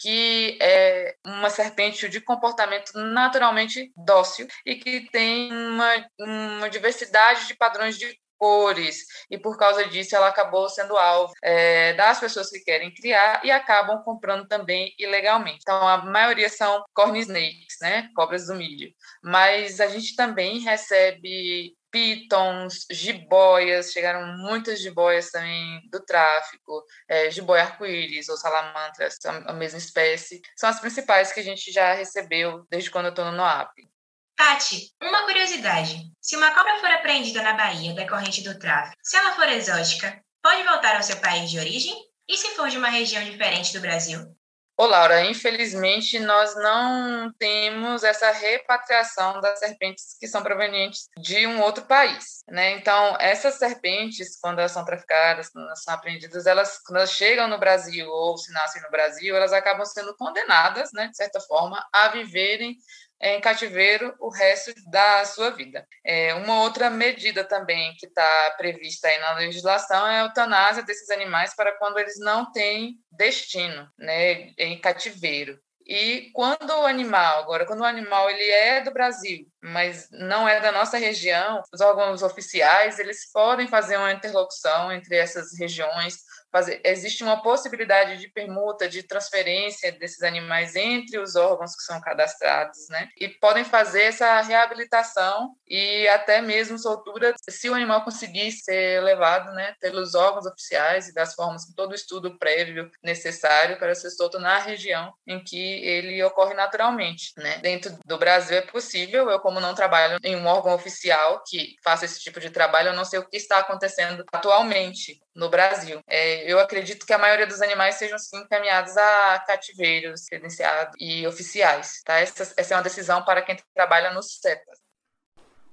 que 0.00 0.58
é 0.60 1.14
uma 1.24 1.50
serpente 1.50 2.08
de 2.08 2.20
comportamento 2.20 2.92
naturalmente 2.94 3.92
dócil 3.96 4.46
e 4.66 4.76
que 4.76 5.08
tem 5.10 5.52
uma, 5.52 6.06
uma 6.18 6.68
diversidade 6.68 7.46
de 7.46 7.54
padrões 7.54 7.96
de 7.96 8.18
cores 8.38 9.04
e 9.30 9.38
por 9.38 9.56
causa 9.56 9.86
disso 9.86 10.14
ela 10.14 10.28
acabou 10.28 10.68
sendo 10.68 10.96
alvo 10.96 11.32
é, 11.42 11.92
das 11.94 12.20
pessoas 12.20 12.50
que 12.50 12.60
querem 12.60 12.92
criar 12.92 13.44
e 13.44 13.50
acabam 13.50 14.02
comprando 14.02 14.46
também 14.46 14.94
ilegalmente. 14.98 15.58
Então 15.62 15.86
a 15.86 16.04
maioria 16.04 16.48
são 16.48 16.84
corn 16.94 17.18
snakes, 17.20 17.76
né, 17.80 18.08
cobras 18.14 18.46
do 18.46 18.54
milho. 18.54 18.92
Mas 19.22 19.80
a 19.80 19.86
gente 19.86 20.14
também 20.16 20.60
recebe 20.60 21.74
pitons, 21.94 22.86
jiboias, 22.90 23.92
chegaram 23.92 24.36
muitas 24.38 24.80
jiboias 24.80 25.30
também 25.30 25.80
do 25.92 26.04
tráfico, 26.04 26.84
é, 27.08 27.30
jiboia 27.30 27.62
arco-íris 27.62 28.28
ou 28.28 28.36
salamandras, 28.36 29.16
a 29.24 29.52
mesma 29.52 29.78
espécie, 29.78 30.42
são 30.56 30.68
as 30.68 30.80
principais 30.80 31.32
que 31.32 31.38
a 31.38 31.42
gente 31.44 31.70
já 31.70 31.94
recebeu 31.94 32.66
desde 32.68 32.90
quando 32.90 33.06
eu 33.06 33.10
estou 33.10 33.24
no 33.24 33.30
NOAP. 33.30 33.93
Tati, 34.36 34.90
uma 35.00 35.24
curiosidade. 35.24 36.10
Se 36.20 36.36
uma 36.36 36.52
cobra 36.52 36.78
for 36.80 36.90
apreendida 36.90 37.42
na 37.42 37.52
Bahia 37.52 37.94
decorrente 37.94 38.42
do 38.42 38.58
tráfico, 38.58 38.96
se 39.02 39.16
ela 39.16 39.32
for 39.32 39.48
exótica, 39.48 40.20
pode 40.42 40.62
voltar 40.64 40.96
ao 40.96 41.02
seu 41.02 41.16
país 41.18 41.50
de 41.50 41.58
origem? 41.58 41.94
E 42.28 42.36
se 42.36 42.54
for 42.54 42.68
de 42.68 42.78
uma 42.78 42.88
região 42.88 43.22
diferente 43.22 43.72
do 43.72 43.80
Brasil? 43.80 44.34
Ô, 44.76 44.86
Laura, 44.86 45.24
infelizmente 45.24 46.18
nós 46.18 46.56
não 46.56 47.32
temos 47.38 48.02
essa 48.02 48.32
repatriação 48.32 49.40
das 49.40 49.60
serpentes 49.60 50.16
que 50.18 50.26
são 50.26 50.42
provenientes 50.42 51.06
de 51.16 51.46
um 51.46 51.60
outro 51.60 51.84
país, 51.84 52.42
né? 52.48 52.72
Então, 52.72 53.16
essas 53.20 53.54
serpentes, 53.54 54.36
quando 54.40 54.58
elas 54.58 54.72
são 54.72 54.84
traficadas, 54.84 55.48
quando 55.48 55.66
elas 55.66 55.82
são 55.84 55.94
apreendidas, 55.94 56.44
elas, 56.46 56.80
quando 56.84 56.96
elas 56.96 57.12
chegam 57.12 57.46
no 57.46 57.58
Brasil 57.58 58.08
ou 58.08 58.36
se 58.36 58.52
nascem 58.52 58.82
no 58.82 58.90
Brasil, 58.90 59.36
elas 59.36 59.52
acabam 59.52 59.86
sendo 59.86 60.16
condenadas, 60.16 60.90
né, 60.92 61.06
de 61.06 61.16
certa 61.16 61.38
forma, 61.38 61.86
a 61.92 62.08
viverem 62.08 62.76
em 63.24 63.40
cativeiro 63.40 64.14
o 64.20 64.28
resto 64.28 64.72
da 64.90 65.24
sua 65.24 65.50
vida. 65.50 65.86
É, 66.04 66.34
uma 66.34 66.60
outra 66.60 66.90
medida 66.90 67.42
também 67.42 67.94
que 67.98 68.06
está 68.06 68.54
prevista 68.58 69.08
aí 69.08 69.18
na 69.18 69.32
legislação 69.32 70.06
é 70.06 70.20
a 70.20 70.24
eutanásia 70.24 70.82
desses 70.82 71.08
animais 71.08 71.54
para 71.54 71.72
quando 71.78 71.98
eles 71.98 72.18
não 72.18 72.52
têm 72.52 72.98
destino 73.10 73.88
né, 73.98 74.50
em 74.58 74.78
cativeiro. 74.78 75.58
E 75.86 76.30
quando 76.32 76.70
o 76.70 76.86
animal, 76.86 77.40
agora, 77.40 77.66
quando 77.66 77.80
o 77.80 77.84
animal 77.84 78.30
ele 78.30 78.50
é 78.50 78.80
do 78.80 78.90
Brasil, 78.90 79.46
mas 79.62 80.08
não 80.10 80.48
é 80.48 80.58
da 80.58 80.72
nossa 80.72 80.96
região, 80.96 81.62
os 81.72 81.80
órgãos 81.80 82.22
oficiais, 82.22 82.98
eles 82.98 83.30
podem 83.30 83.68
fazer 83.68 83.98
uma 83.98 84.12
interlocução 84.12 84.90
entre 84.90 85.16
essas 85.16 85.58
regiões 85.58 86.16
fazer, 86.54 86.80
existe 86.84 87.24
uma 87.24 87.42
possibilidade 87.42 88.16
de 88.16 88.28
permuta, 88.28 88.88
de 88.88 89.02
transferência 89.02 89.90
desses 89.90 90.22
animais 90.22 90.76
entre 90.76 91.18
os 91.18 91.34
órgãos 91.34 91.74
que 91.74 91.82
são 91.82 92.00
cadastrados, 92.00 92.88
né? 92.90 93.08
E 93.18 93.28
podem 93.28 93.64
fazer 93.64 94.02
essa 94.02 94.40
reabilitação 94.40 95.56
e 95.66 96.06
até 96.06 96.40
mesmo 96.40 96.78
soltura, 96.78 97.34
se 97.50 97.68
o 97.68 97.74
animal 97.74 98.04
conseguir 98.04 98.52
ser 98.52 99.02
levado, 99.02 99.52
né, 99.52 99.74
pelos 99.80 100.14
órgãos 100.14 100.46
oficiais 100.46 101.08
e 101.08 101.14
das 101.14 101.34
formas 101.34 101.64
com 101.64 101.72
todo 101.72 101.90
o 101.90 101.96
estudo 101.96 102.38
prévio 102.38 102.88
necessário 103.02 103.76
para 103.76 103.92
ser 103.92 104.10
solto 104.10 104.38
na 104.38 104.58
região 104.58 105.12
em 105.26 105.42
que 105.42 105.84
ele 105.84 106.22
ocorre 106.22 106.54
naturalmente, 106.54 107.32
né? 107.36 107.58
Dentro 107.58 107.98
do 108.04 108.16
Brasil 108.16 108.58
é 108.58 108.60
possível, 108.60 109.28
eu 109.28 109.40
como 109.40 109.58
não 109.58 109.74
trabalho 109.74 110.18
em 110.22 110.36
um 110.36 110.46
órgão 110.46 110.72
oficial 110.72 111.42
que 111.44 111.74
faça 111.82 112.04
esse 112.04 112.20
tipo 112.20 112.38
de 112.38 112.50
trabalho, 112.50 112.90
eu 112.90 112.94
não 112.94 113.04
sei 113.04 113.18
o 113.18 113.28
que 113.28 113.36
está 113.36 113.58
acontecendo 113.58 114.24
atualmente 114.32 115.20
no 115.34 115.50
Brasil. 115.50 116.00
É, 116.06 116.50
eu 116.50 116.60
acredito 116.60 117.04
que 117.04 117.12
a 117.12 117.18
maioria 117.18 117.46
dos 117.46 117.60
animais 117.60 117.96
sejam 117.96 118.18
sim 118.18 118.38
encaminhados 118.38 118.96
a 118.96 119.44
cativeiros 119.46 120.26
credenciados 120.26 120.94
e 120.98 121.26
oficiais. 121.26 122.02
Tá? 122.04 122.20
Essa, 122.20 122.54
essa 122.56 122.74
é 122.74 122.76
uma 122.76 122.82
decisão 122.82 123.24
para 123.24 123.42
quem 123.42 123.56
trabalha 123.74 124.12
no 124.12 124.22
CETA. 124.22 124.72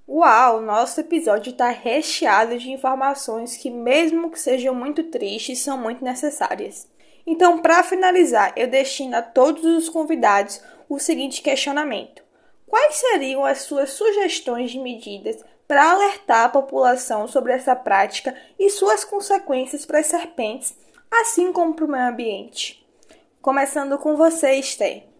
Uau, 0.08 0.60
nosso 0.62 1.00
episódio 1.00 1.52
está 1.52 1.70
recheado 1.70 2.58
de 2.58 2.72
informações 2.72 3.56
que, 3.56 3.70
mesmo 3.70 4.32
que 4.32 4.40
sejam 4.40 4.74
muito 4.74 5.04
tristes, 5.06 5.60
são 5.60 5.78
muito 5.78 6.04
necessárias. 6.04 6.90
Então, 7.26 7.62
para 7.62 7.84
finalizar, 7.84 8.52
eu 8.58 8.68
destino 8.68 9.16
a 9.16 9.22
todos 9.22 9.64
os 9.64 9.88
convidados 9.88 10.62
o 10.90 11.00
seguinte 11.00 11.42
questionamento: 11.42 12.24
Quais 12.68 12.96
seriam 12.96 13.46
as 13.46 13.64
suas 13.64 13.92
sugestões 13.92 14.72
de 14.72 14.80
medidas 14.80 15.44
para 15.72 15.90
alertar 15.90 16.44
a 16.44 16.50
população 16.50 17.30
sobre 17.30 17.54
essa 17.54 17.74
prática 17.74 18.36
e 18.60 18.70
suas 18.70 19.06
consequências 19.06 19.86
para 19.86 20.00
as 20.00 20.08
serpentes, 20.08 20.76
assim 21.10 21.54
como 21.54 21.74
para 21.74 21.86
o 21.86 21.88
meio 21.88 22.10
ambiente. 22.10 22.86
Começando 23.42 23.98
com 23.98 24.18
você, 24.18 24.56
Esther. 24.56 25.11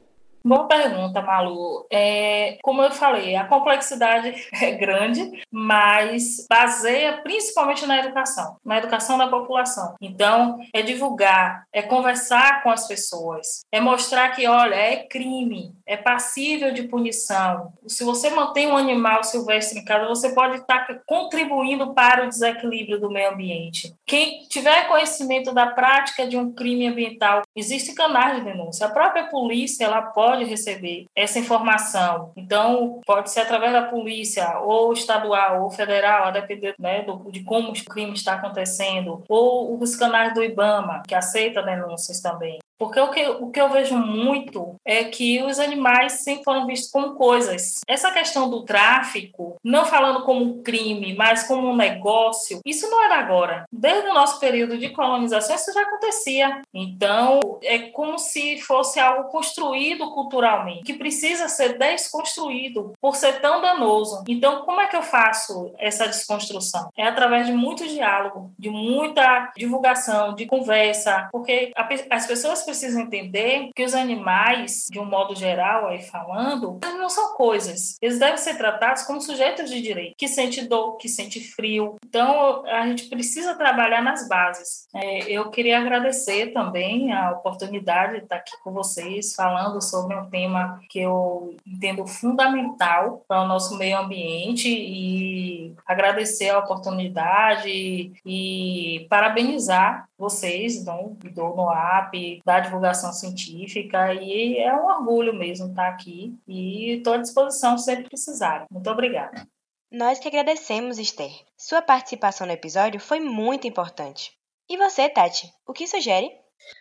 Boa 0.44 0.68
pergunta, 0.68 1.22
Malu. 1.22 1.86
É, 1.92 2.58
como 2.64 2.82
eu 2.82 2.92
falei, 2.92 3.36
a 3.36 3.46
complexidade 3.46 4.34
é 4.60 4.72
grande, 4.72 5.44
mas 5.52 6.48
baseia 6.50 7.22
principalmente 7.22 7.86
na 7.86 8.00
educação, 8.00 8.58
na 8.66 8.80
educação 8.80 9.18
da 9.18 9.28
população. 9.28 9.96
Então, 10.02 10.60
é 10.74 10.82
divulgar, 10.82 11.66
é 11.72 11.82
conversar 11.82 12.64
com 12.64 12.72
as 12.72 12.88
pessoas, 12.88 13.62
é 13.72 13.80
mostrar 13.80 14.30
que, 14.30 14.48
olha, 14.48 14.76
é 14.76 14.98
crime, 15.08 15.76
é 15.86 15.96
passível 15.96 16.74
de 16.74 16.84
punição. 16.84 17.74
Se 17.88 18.04
você 18.04 18.30
mantém 18.32 18.68
um 18.68 18.78
animal 18.78 19.24
silvestre 19.24 19.80
em 19.80 19.86
casa, 19.86 20.08
você 20.08 20.34
pode 20.34 20.58
estar 20.58 20.88
contribuindo 21.06 21.94
para 21.94 22.26
o 22.26 22.30
desequilíbrio 22.30 23.00
do 23.00 23.12
meio 23.12 23.32
ambiente. 23.32 23.94
Quem 24.06 24.44
tiver 24.50 24.88
conhecimento 24.88 25.54
da 25.54 25.68
prática 25.68 26.28
de 26.28 26.36
um 26.36 26.52
crime 26.52 26.88
ambiental, 26.88 27.44
existe 27.56 27.94
canais 27.94 28.38
de 28.38 28.46
denúncia. 28.46 28.88
A 28.88 28.92
própria 28.92 29.28
polícia 29.28 29.86
ela 29.86 30.02
pode 30.02 30.31
pode 30.32 30.46
receber 30.46 31.08
essa 31.14 31.40
informação. 31.40 32.32
Então, 32.38 33.02
pode 33.06 33.30
ser 33.30 33.42
através 33.42 33.74
da 33.74 33.84
polícia, 33.84 34.60
ou 34.60 34.94
estadual, 34.94 35.64
ou 35.64 35.70
federal, 35.70 36.26
a 36.26 36.32
depender 36.32 36.74
né, 36.80 37.02
do, 37.02 37.30
de 37.30 37.44
como 37.44 37.72
o 37.72 37.86
crime 37.86 38.14
está 38.14 38.36
acontecendo, 38.36 39.24
ou 39.28 39.78
os 39.82 39.96
canais 39.96 40.34
do 40.34 40.42
IBAMA, 40.42 41.04
que 41.06 41.14
aceita 41.14 41.62
denúncias 41.62 42.22
também. 42.22 42.60
Porque 42.82 43.00
o 43.00 43.12
que, 43.12 43.28
o 43.28 43.52
que 43.52 43.62
eu 43.62 43.70
vejo 43.70 43.96
muito 43.96 44.76
é 44.84 45.04
que 45.04 45.40
os 45.44 45.60
animais 45.60 46.24
sempre 46.24 46.44
foram 46.44 46.66
vistos 46.66 46.90
como 46.90 47.14
coisas. 47.14 47.82
Essa 47.88 48.10
questão 48.10 48.50
do 48.50 48.64
tráfico, 48.64 49.56
não 49.64 49.86
falando 49.86 50.24
como 50.24 50.64
crime, 50.64 51.14
mas 51.14 51.44
como 51.44 51.70
um 51.70 51.76
negócio, 51.76 52.60
isso 52.66 52.90
não 52.90 53.04
era 53.04 53.20
agora. 53.20 53.66
Desde 53.72 54.10
o 54.10 54.16
nosso 54.16 54.40
período 54.40 54.80
de 54.80 54.90
colonização, 54.90 55.56
isso 55.56 55.72
já 55.72 55.84
acontecia. 55.84 56.64
Então, 56.74 57.60
é 57.62 57.78
como 57.78 58.18
se 58.18 58.58
fosse 58.58 59.00
algo 59.00 59.30
construído 59.30 60.10
culturalmente, 60.10 60.82
que 60.82 60.96
precisa 60.96 61.48
ser 61.48 61.78
desconstruído 61.78 62.94
por 63.00 63.16
ser 63.16 63.42
tão 63.42 63.62
danoso. 63.62 64.24
Então, 64.28 64.66
como 64.66 64.82
é 64.82 64.88
que 64.88 64.96
eu 64.96 65.04
faço 65.04 65.72
essa 65.78 66.08
desconstrução? 66.08 66.90
É 66.98 67.04
através 67.04 67.46
de 67.46 67.54
muito 67.54 67.88
diálogo, 67.88 68.52
de 68.58 68.72
muita 68.72 69.52
divulgação, 69.56 70.34
de 70.34 70.48
conversa, 70.48 71.30
porque 71.32 71.72
as 72.10 72.26
pessoas 72.26 72.71
precisam 72.72 73.02
entender 73.02 73.70
que 73.76 73.84
os 73.84 73.94
animais, 73.94 74.88
de 74.90 74.98
um 74.98 75.06
modo 75.06 75.36
geral, 75.36 75.88
aí 75.88 76.02
falando, 76.02 76.80
não 76.82 77.10
são 77.10 77.36
coisas. 77.36 77.98
Eles 78.02 78.18
devem 78.18 78.38
ser 78.38 78.58
tratados 78.58 79.04
como 79.04 79.20
sujeitos 79.20 79.70
de 79.70 79.82
direito, 79.82 80.16
que 80.18 80.28
sente 80.28 80.68
dor, 80.68 80.96
que 80.98 81.10
sente 81.10 81.42
frio. 81.54 81.98
Então, 82.06 82.66
a 82.66 82.88
gente 82.88 83.10
precisa 83.10 83.56
trabalhar 83.56 84.02
nas 84.02 84.28
bases. 84.28 84.88
É, 84.96 85.30
eu 85.30 85.50
queria 85.50 85.80
agradecer 85.80 86.54
também 86.54 87.12
a 87.12 87.32
oportunidade 87.32 88.18
de 88.18 88.24
estar 88.24 88.38
aqui 88.38 88.54
com 88.64 88.72
vocês, 88.72 89.36
falando 89.36 89.82
sobre 89.82 90.16
um 90.16 90.30
tema 90.30 90.80
que 90.90 91.00
eu 91.00 91.56
entendo 91.68 92.08
fundamental 92.08 93.26
para 93.28 93.42
o 93.42 93.48
nosso 93.48 93.78
meio 93.78 93.98
ambiente 93.98 94.70
e 94.70 95.74
agradecer 95.86 96.50
a 96.50 96.60
oportunidade 96.60 98.14
e 98.26 99.06
parabenizar 99.10 100.08
vocês 100.22 100.86
do, 100.86 101.18
do 101.32 101.56
NOAP, 101.56 102.42
da 102.46 102.60
divulgação 102.62 103.12
científica, 103.12 104.14
e 104.14 104.58
é 104.58 104.74
um 104.74 104.86
orgulho 104.86 105.34
mesmo 105.34 105.68
estar 105.68 105.88
aqui 105.88 106.36
e 106.48 106.98
estou 106.98 107.14
à 107.14 107.18
disposição 107.18 107.78
sempre 107.78 108.06
precisarem. 108.06 108.66
Muito 108.72 108.90
obrigada. 108.90 109.48
Nós 109.92 110.20
que 110.20 110.28
agradecemos, 110.28 110.98
Esther. 110.98 111.32
Sua 111.58 111.82
participação 111.82 112.48
no 112.48 112.54
episódio 112.54 113.00
foi 113.00 113.20
muito 113.20 113.68
importante. 113.68 114.32
E 114.70 114.78
você, 114.78 115.10
Tati, 115.10 115.52
o 115.68 115.74
que 115.74 115.86
sugere? 115.86 116.32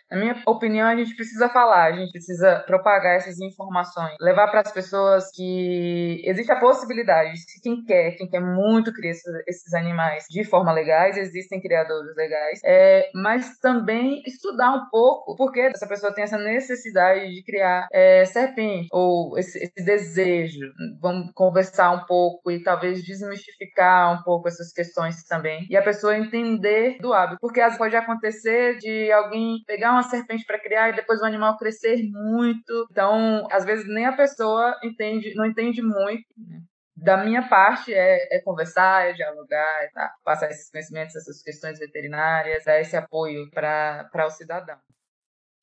Na 0.09 0.17
minha 0.17 0.43
opinião, 0.45 0.87
a 0.87 0.95
gente 0.95 1.15
precisa 1.15 1.47
falar, 1.47 1.85
a 1.85 1.95
gente 1.95 2.11
precisa 2.11 2.63
propagar 2.67 3.15
essas 3.15 3.39
informações, 3.39 4.15
levar 4.19 4.49
para 4.49 4.59
as 4.59 4.71
pessoas 4.71 5.31
que 5.33 6.21
existe 6.25 6.51
a 6.51 6.59
possibilidade, 6.59 7.37
se 7.37 7.61
quem 7.61 7.83
quer, 7.83 8.11
quem 8.17 8.27
quer 8.27 8.41
muito 8.41 8.91
criar 8.91 9.11
esses 9.47 9.73
animais 9.73 10.25
de 10.29 10.43
forma 10.43 10.71
legais, 10.71 11.17
existem 11.17 11.61
criadores 11.61 12.15
legais, 12.15 12.59
é, 12.65 13.09
mas 13.13 13.57
também 13.59 14.21
estudar 14.25 14.71
um 14.73 14.89
pouco 14.89 15.35
porque 15.35 15.61
essa 15.61 15.87
pessoa 15.87 16.13
tem 16.13 16.23
essa 16.23 16.37
necessidade 16.37 17.33
de 17.33 17.43
criar 17.43 17.87
é, 17.91 18.25
serpente 18.25 18.87
ou 18.91 19.37
esse, 19.37 19.57
esse 19.59 19.85
desejo. 19.85 20.71
Vamos 20.99 21.31
conversar 21.33 21.91
um 21.91 22.05
pouco 22.05 22.51
e 22.51 22.61
talvez 22.61 23.03
desmistificar 23.03 24.19
um 24.19 24.23
pouco 24.23 24.47
essas 24.47 24.71
questões 24.71 25.23
também 25.23 25.65
e 25.69 25.77
a 25.77 25.81
pessoa 25.81 26.17
entender 26.17 26.97
do 26.99 27.13
hábito, 27.13 27.39
porque 27.39 27.59
às 27.59 27.67
vezes 27.67 27.77
pode 27.77 27.95
acontecer 27.95 28.77
de 28.77 29.11
alguém 29.11 29.63
pegar 29.71 29.93
uma 29.93 30.03
serpente 30.03 30.43
para 30.45 30.59
criar 30.59 30.89
e 30.89 30.95
depois 30.95 31.21
o 31.21 31.25
animal 31.25 31.57
crescer 31.57 32.03
muito. 32.11 32.87
Então, 32.91 33.47
às 33.49 33.63
vezes 33.63 33.87
nem 33.87 34.05
a 34.05 34.11
pessoa 34.11 34.77
entende, 34.83 35.33
não 35.33 35.45
entende 35.45 35.81
muito. 35.81 36.25
Né? 36.37 36.59
Da 36.93 37.23
minha 37.23 37.47
parte 37.47 37.93
é, 37.93 38.35
é 38.35 38.41
conversar, 38.41 39.07
é 39.07 39.13
dialogar, 39.13 39.83
é 39.83 39.87
tá? 39.93 40.13
passar 40.25 40.49
esses 40.49 40.69
conhecimentos, 40.69 41.15
essas 41.15 41.41
questões 41.41 41.79
veterinárias, 41.79 42.65
dar 42.65 42.81
esse 42.81 42.97
apoio 42.97 43.49
para 43.49 44.25
o 44.25 44.29
cidadão. 44.29 44.77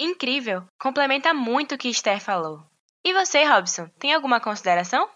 Incrível! 0.01 0.64
Complementa 0.81 1.35
muito 1.35 1.75
o 1.75 1.79
que 1.79 1.90
Esther 1.90 2.18
falou. 2.18 2.64
E 3.05 3.12
você, 3.12 3.44
Robson, 3.44 3.88
tem 3.99 4.14
alguma 4.14 4.40
consideração? 4.40 5.07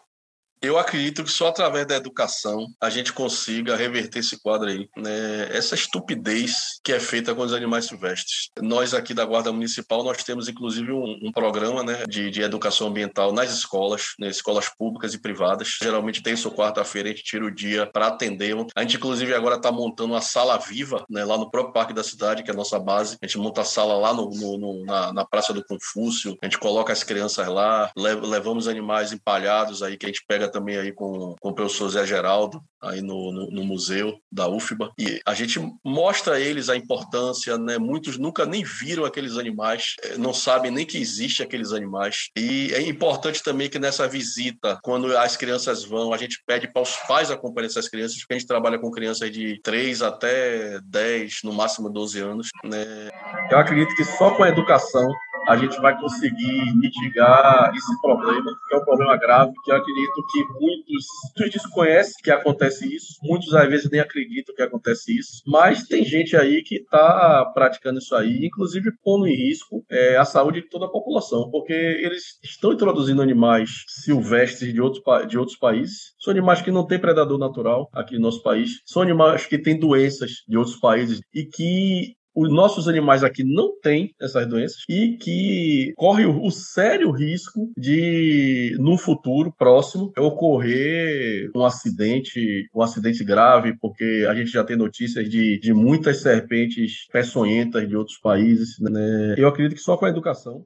Eu 0.62 0.78
acredito 0.78 1.24
que 1.24 1.30
só 1.30 1.48
através 1.48 1.84
da 1.86 1.96
educação 1.96 2.68
a 2.80 2.88
gente 2.88 3.12
consiga 3.12 3.74
reverter 3.74 4.20
esse 4.20 4.40
quadro 4.40 4.68
aí, 4.68 4.88
né? 4.96 5.48
Essa 5.50 5.74
estupidez 5.74 6.80
que 6.84 6.92
é 6.92 7.00
feita 7.00 7.34
com 7.34 7.42
os 7.42 7.52
animais 7.52 7.86
silvestres. 7.86 8.48
Nós 8.60 8.94
aqui 8.94 9.12
da 9.12 9.24
Guarda 9.24 9.52
Municipal, 9.52 10.04
nós 10.04 10.22
temos 10.22 10.48
inclusive 10.48 10.92
um, 10.92 11.18
um 11.20 11.32
programa 11.32 11.82
né, 11.82 12.04
de, 12.08 12.30
de, 12.30 12.42
educação 12.42 12.86
ambiental 12.86 13.32
nas 13.32 13.52
escolas, 13.52 14.14
né, 14.20 14.28
escolas 14.28 14.68
públicas 14.68 15.14
e 15.14 15.18
privadas. 15.20 15.78
Geralmente 15.82 16.22
tem 16.22 16.34
ou 16.44 16.52
quarta-feira 16.52 17.08
a 17.08 17.12
gente 17.12 17.24
tira 17.24 17.44
o 17.44 17.50
dia 17.50 17.86
para 17.86 18.06
atender. 18.06 18.54
A 18.76 18.82
gente 18.82 18.96
inclusive 18.96 19.34
agora 19.34 19.56
está 19.56 19.72
montando 19.72 20.12
uma 20.12 20.20
sala 20.20 20.56
viva 20.58 21.04
né, 21.10 21.24
lá 21.24 21.36
no 21.36 21.50
próprio 21.50 21.72
Parque 21.72 21.92
da 21.92 22.04
Cidade, 22.04 22.44
que 22.44 22.50
é 22.50 22.54
a 22.54 22.56
nossa 22.56 22.78
base. 22.78 23.16
A 23.20 23.26
gente 23.26 23.38
monta 23.38 23.62
a 23.62 23.64
sala 23.64 23.94
lá 23.94 24.14
no, 24.14 24.30
no, 24.30 24.58
no 24.58 24.84
na, 24.84 25.12
na, 25.12 25.24
Praça 25.24 25.52
do 25.52 25.64
Confúcio, 25.64 26.36
a 26.40 26.46
gente 26.46 26.58
coloca 26.58 26.92
as 26.92 27.02
crianças 27.02 27.48
lá, 27.48 27.90
levamos 27.96 28.68
animais 28.68 29.12
empalhados 29.12 29.82
aí 29.82 29.96
que 29.96 30.04
a 30.04 30.08
gente 30.08 30.24
pega 30.26 30.51
também 30.52 30.76
aí 30.76 30.92
com, 30.92 31.34
com 31.40 31.48
o 31.48 31.54
professor 31.54 31.88
Zé 31.88 32.06
Geraldo, 32.06 32.62
aí 32.82 33.00
no, 33.00 33.32
no, 33.32 33.50
no, 33.50 33.64
museu 33.64 34.14
da 34.30 34.48
UFBA. 34.48 34.92
E 34.98 35.20
a 35.24 35.34
gente 35.34 35.60
mostra 35.84 36.34
a 36.34 36.40
eles 36.40 36.68
a 36.68 36.76
importância, 36.76 37.56
né? 37.56 37.78
Muitos 37.78 38.18
nunca 38.18 38.44
nem 38.44 38.64
viram 38.64 39.04
aqueles 39.04 39.38
animais, 39.38 39.94
eh, 40.02 40.18
não 40.18 40.34
sabem 40.34 40.70
nem 40.70 40.84
que 40.84 40.98
existe 40.98 41.42
aqueles 41.42 41.72
animais. 41.72 42.28
E 42.36 42.72
é 42.74 42.82
importante 42.82 43.42
também 43.42 43.70
que 43.70 43.78
nessa 43.78 44.08
visita, 44.08 44.78
quando 44.82 45.16
as 45.16 45.36
crianças 45.36 45.84
vão, 45.84 46.12
a 46.12 46.16
gente 46.16 46.42
pede 46.46 46.70
para 46.72 46.82
os 46.82 46.96
pais 47.08 47.30
acompanharem 47.30 47.70
essas 47.70 47.88
crianças, 47.88 48.18
porque 48.18 48.34
a 48.34 48.38
gente 48.38 48.48
trabalha 48.48 48.78
com 48.78 48.90
crianças 48.90 49.30
de 49.30 49.60
3 49.62 50.02
até 50.02 50.80
10, 50.84 51.40
no 51.44 51.52
máximo 51.52 51.88
12 51.88 52.20
anos, 52.20 52.48
né? 52.64 53.08
Eu 53.50 53.58
acredito 53.58 53.94
que 53.94 54.04
só 54.04 54.34
com 54.34 54.42
a 54.42 54.48
educação 54.48 55.08
a 55.48 55.56
gente 55.56 55.80
vai 55.80 55.98
conseguir 55.98 56.74
mitigar 56.76 57.72
esse 57.74 58.00
problema, 58.00 58.50
que 58.68 58.74
é 58.74 58.78
um 58.78 58.84
problema 58.84 59.16
grave, 59.16 59.52
que 59.64 59.70
eu 59.70 59.76
acredito 59.76 60.26
que 60.32 60.44
muitos, 60.60 61.06
muitos 61.36 61.62
desconhecem 61.62 62.14
que 62.22 62.30
acontece 62.30 62.94
isso, 62.94 63.18
muitos 63.22 63.54
às 63.54 63.68
vezes 63.68 63.90
nem 63.90 64.00
acreditam 64.00 64.54
que 64.54 64.62
acontece 64.62 65.16
isso, 65.16 65.42
mas 65.46 65.86
tem 65.86 66.04
gente 66.04 66.36
aí 66.36 66.62
que 66.62 66.76
está 66.76 67.44
praticando 67.54 67.98
isso 67.98 68.14
aí, 68.14 68.46
inclusive 68.46 68.90
pondo 69.02 69.26
em 69.26 69.34
risco 69.34 69.84
é, 69.90 70.16
a 70.16 70.24
saúde 70.24 70.62
de 70.62 70.68
toda 70.68 70.86
a 70.86 70.90
população, 70.90 71.50
porque 71.50 71.72
eles 71.72 72.38
estão 72.42 72.72
introduzindo 72.72 73.22
animais 73.22 73.84
silvestres 73.88 74.72
de 74.72 74.80
outros, 74.80 75.02
de 75.28 75.38
outros 75.38 75.56
países, 75.56 76.14
são 76.18 76.30
animais 76.30 76.62
que 76.62 76.70
não 76.70 76.86
têm 76.86 76.98
predador 76.98 77.38
natural 77.38 77.88
aqui 77.92 78.14
no 78.14 78.22
nosso 78.22 78.42
país, 78.42 78.80
são 78.86 79.02
animais 79.02 79.46
que 79.46 79.58
têm 79.58 79.78
doenças 79.78 80.30
de 80.48 80.56
outros 80.56 80.76
países 80.76 81.20
e 81.34 81.44
que 81.44 82.14
os 82.34 82.50
nossos 82.50 82.88
animais 82.88 83.22
aqui 83.22 83.44
não 83.44 83.78
têm 83.80 84.14
essas 84.20 84.46
doenças 84.46 84.84
e 84.88 85.16
que 85.18 85.92
corre 85.96 86.24
o, 86.24 86.50
sério 86.50 87.10
risco 87.10 87.70
de, 87.76 88.76
no 88.78 88.96
futuro 88.96 89.52
próximo, 89.52 90.12
ocorrer 90.18 91.50
um 91.54 91.64
acidente, 91.64 92.68
um 92.74 92.82
acidente 92.82 93.24
grave, 93.24 93.76
porque 93.78 94.26
a 94.28 94.34
gente 94.34 94.50
já 94.50 94.64
tem 94.64 94.76
notícias 94.76 95.28
de, 95.28 95.58
de 95.58 95.72
muitas 95.72 96.22
serpentes 96.22 97.06
peçonhentas 97.10 97.88
de 97.88 97.96
outros 97.96 98.18
países. 98.18 98.78
Né? 98.78 99.34
Eu 99.36 99.48
acredito 99.48 99.76
que 99.76 99.82
só 99.82 99.96
com 99.96 100.06
a 100.06 100.10
educação. 100.10 100.64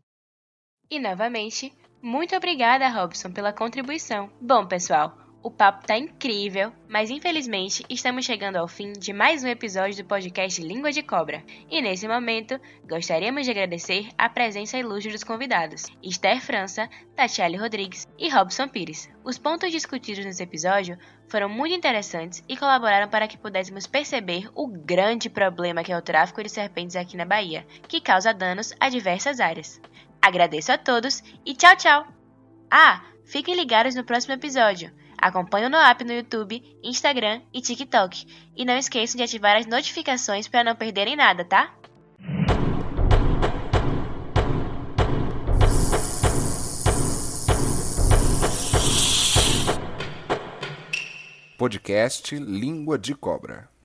E 0.91 1.01
novamente, 1.01 1.73
muito 2.01 2.37
obrigada, 2.37 2.89
Robson, 2.89 3.33
pela 3.33 3.53
contribuição. 3.53 4.31
Bom, 4.41 4.67
pessoal, 4.67 5.26
o 5.47 5.51
papo 5.51 5.87
tá 5.87 5.97
incrível, 5.97 6.73
mas 6.89 7.09
infelizmente 7.09 7.87
estamos 7.89 8.25
chegando 8.25 8.57
ao 8.57 8.67
fim 8.67 8.93
de 8.93 9.13
mais 9.13 9.45
um 9.45 9.47
episódio 9.47 10.03
do 10.03 10.09
podcast 10.09 10.61
Língua 10.61 10.91
de 10.91 11.05
Cobra. 11.05 11.41
E 11.71 11.81
nesse 11.81 12.09
momento, 12.09 12.61
gostaríamos 12.85 13.45
de 13.45 13.53
agradecer 13.53 14.09
a 14.19 14.29
presença 14.29 14.77
ilustre 14.77 15.13
dos 15.13 15.23
convidados, 15.23 15.85
Esther 16.03 16.41
França, 16.41 16.91
Tatiele 17.15 17.57
Rodrigues 17.57 18.09
e 18.19 18.29
Robson 18.29 18.67
Pires. 18.67 19.09
Os 19.23 19.39
pontos 19.39 19.71
discutidos 19.71 20.25
nesse 20.25 20.43
episódio 20.43 20.99
foram 21.29 21.49
muito 21.49 21.77
interessantes 21.77 22.43
e 22.49 22.57
colaboraram 22.57 23.09
para 23.09 23.29
que 23.29 23.39
pudéssemos 23.39 23.87
perceber 23.87 24.51
o 24.53 24.67
grande 24.67 25.31
problema 25.31 25.85
que 25.85 25.93
é 25.93 25.97
o 25.97 26.03
tráfico 26.03 26.43
de 26.43 26.49
serpentes 26.49 26.97
aqui 26.97 27.17
na 27.17 27.25
Bahia, 27.25 27.65
que 27.87 28.01
causa 28.01 28.35
danos 28.35 28.75
a 28.81 28.89
diversas 28.89 29.39
áreas. 29.39 29.81
Agradeço 30.21 30.73
a 30.73 30.77
todos 30.77 31.23
e 31.45 31.55
tchau, 31.55 31.77
tchau! 31.77 32.07
Ah, 32.69 33.05
fiquem 33.25 33.55
ligados 33.55 33.95
no 33.95 34.03
próximo 34.03 34.35
episódio. 34.35 34.91
Acompanhe 35.19 35.67
o 35.67 35.71
NoApp 35.71 36.05
no 36.05 36.13
YouTube, 36.13 36.63
Instagram 36.83 37.41
e 37.53 37.61
TikTok. 37.61 38.27
E 38.57 38.65
não 38.65 38.77
esqueçam 38.77 39.17
de 39.17 39.25
ativar 39.25 39.57
as 39.57 39.67
notificações 39.67 40.49
para 40.49 40.65
não 40.65 40.77
perderem 40.77 41.17
nada, 41.17 41.45
tá? 41.45 41.73
Podcast 51.59 52.37
Língua 52.39 52.99
de 52.99 53.15
Cobra. 53.15 53.76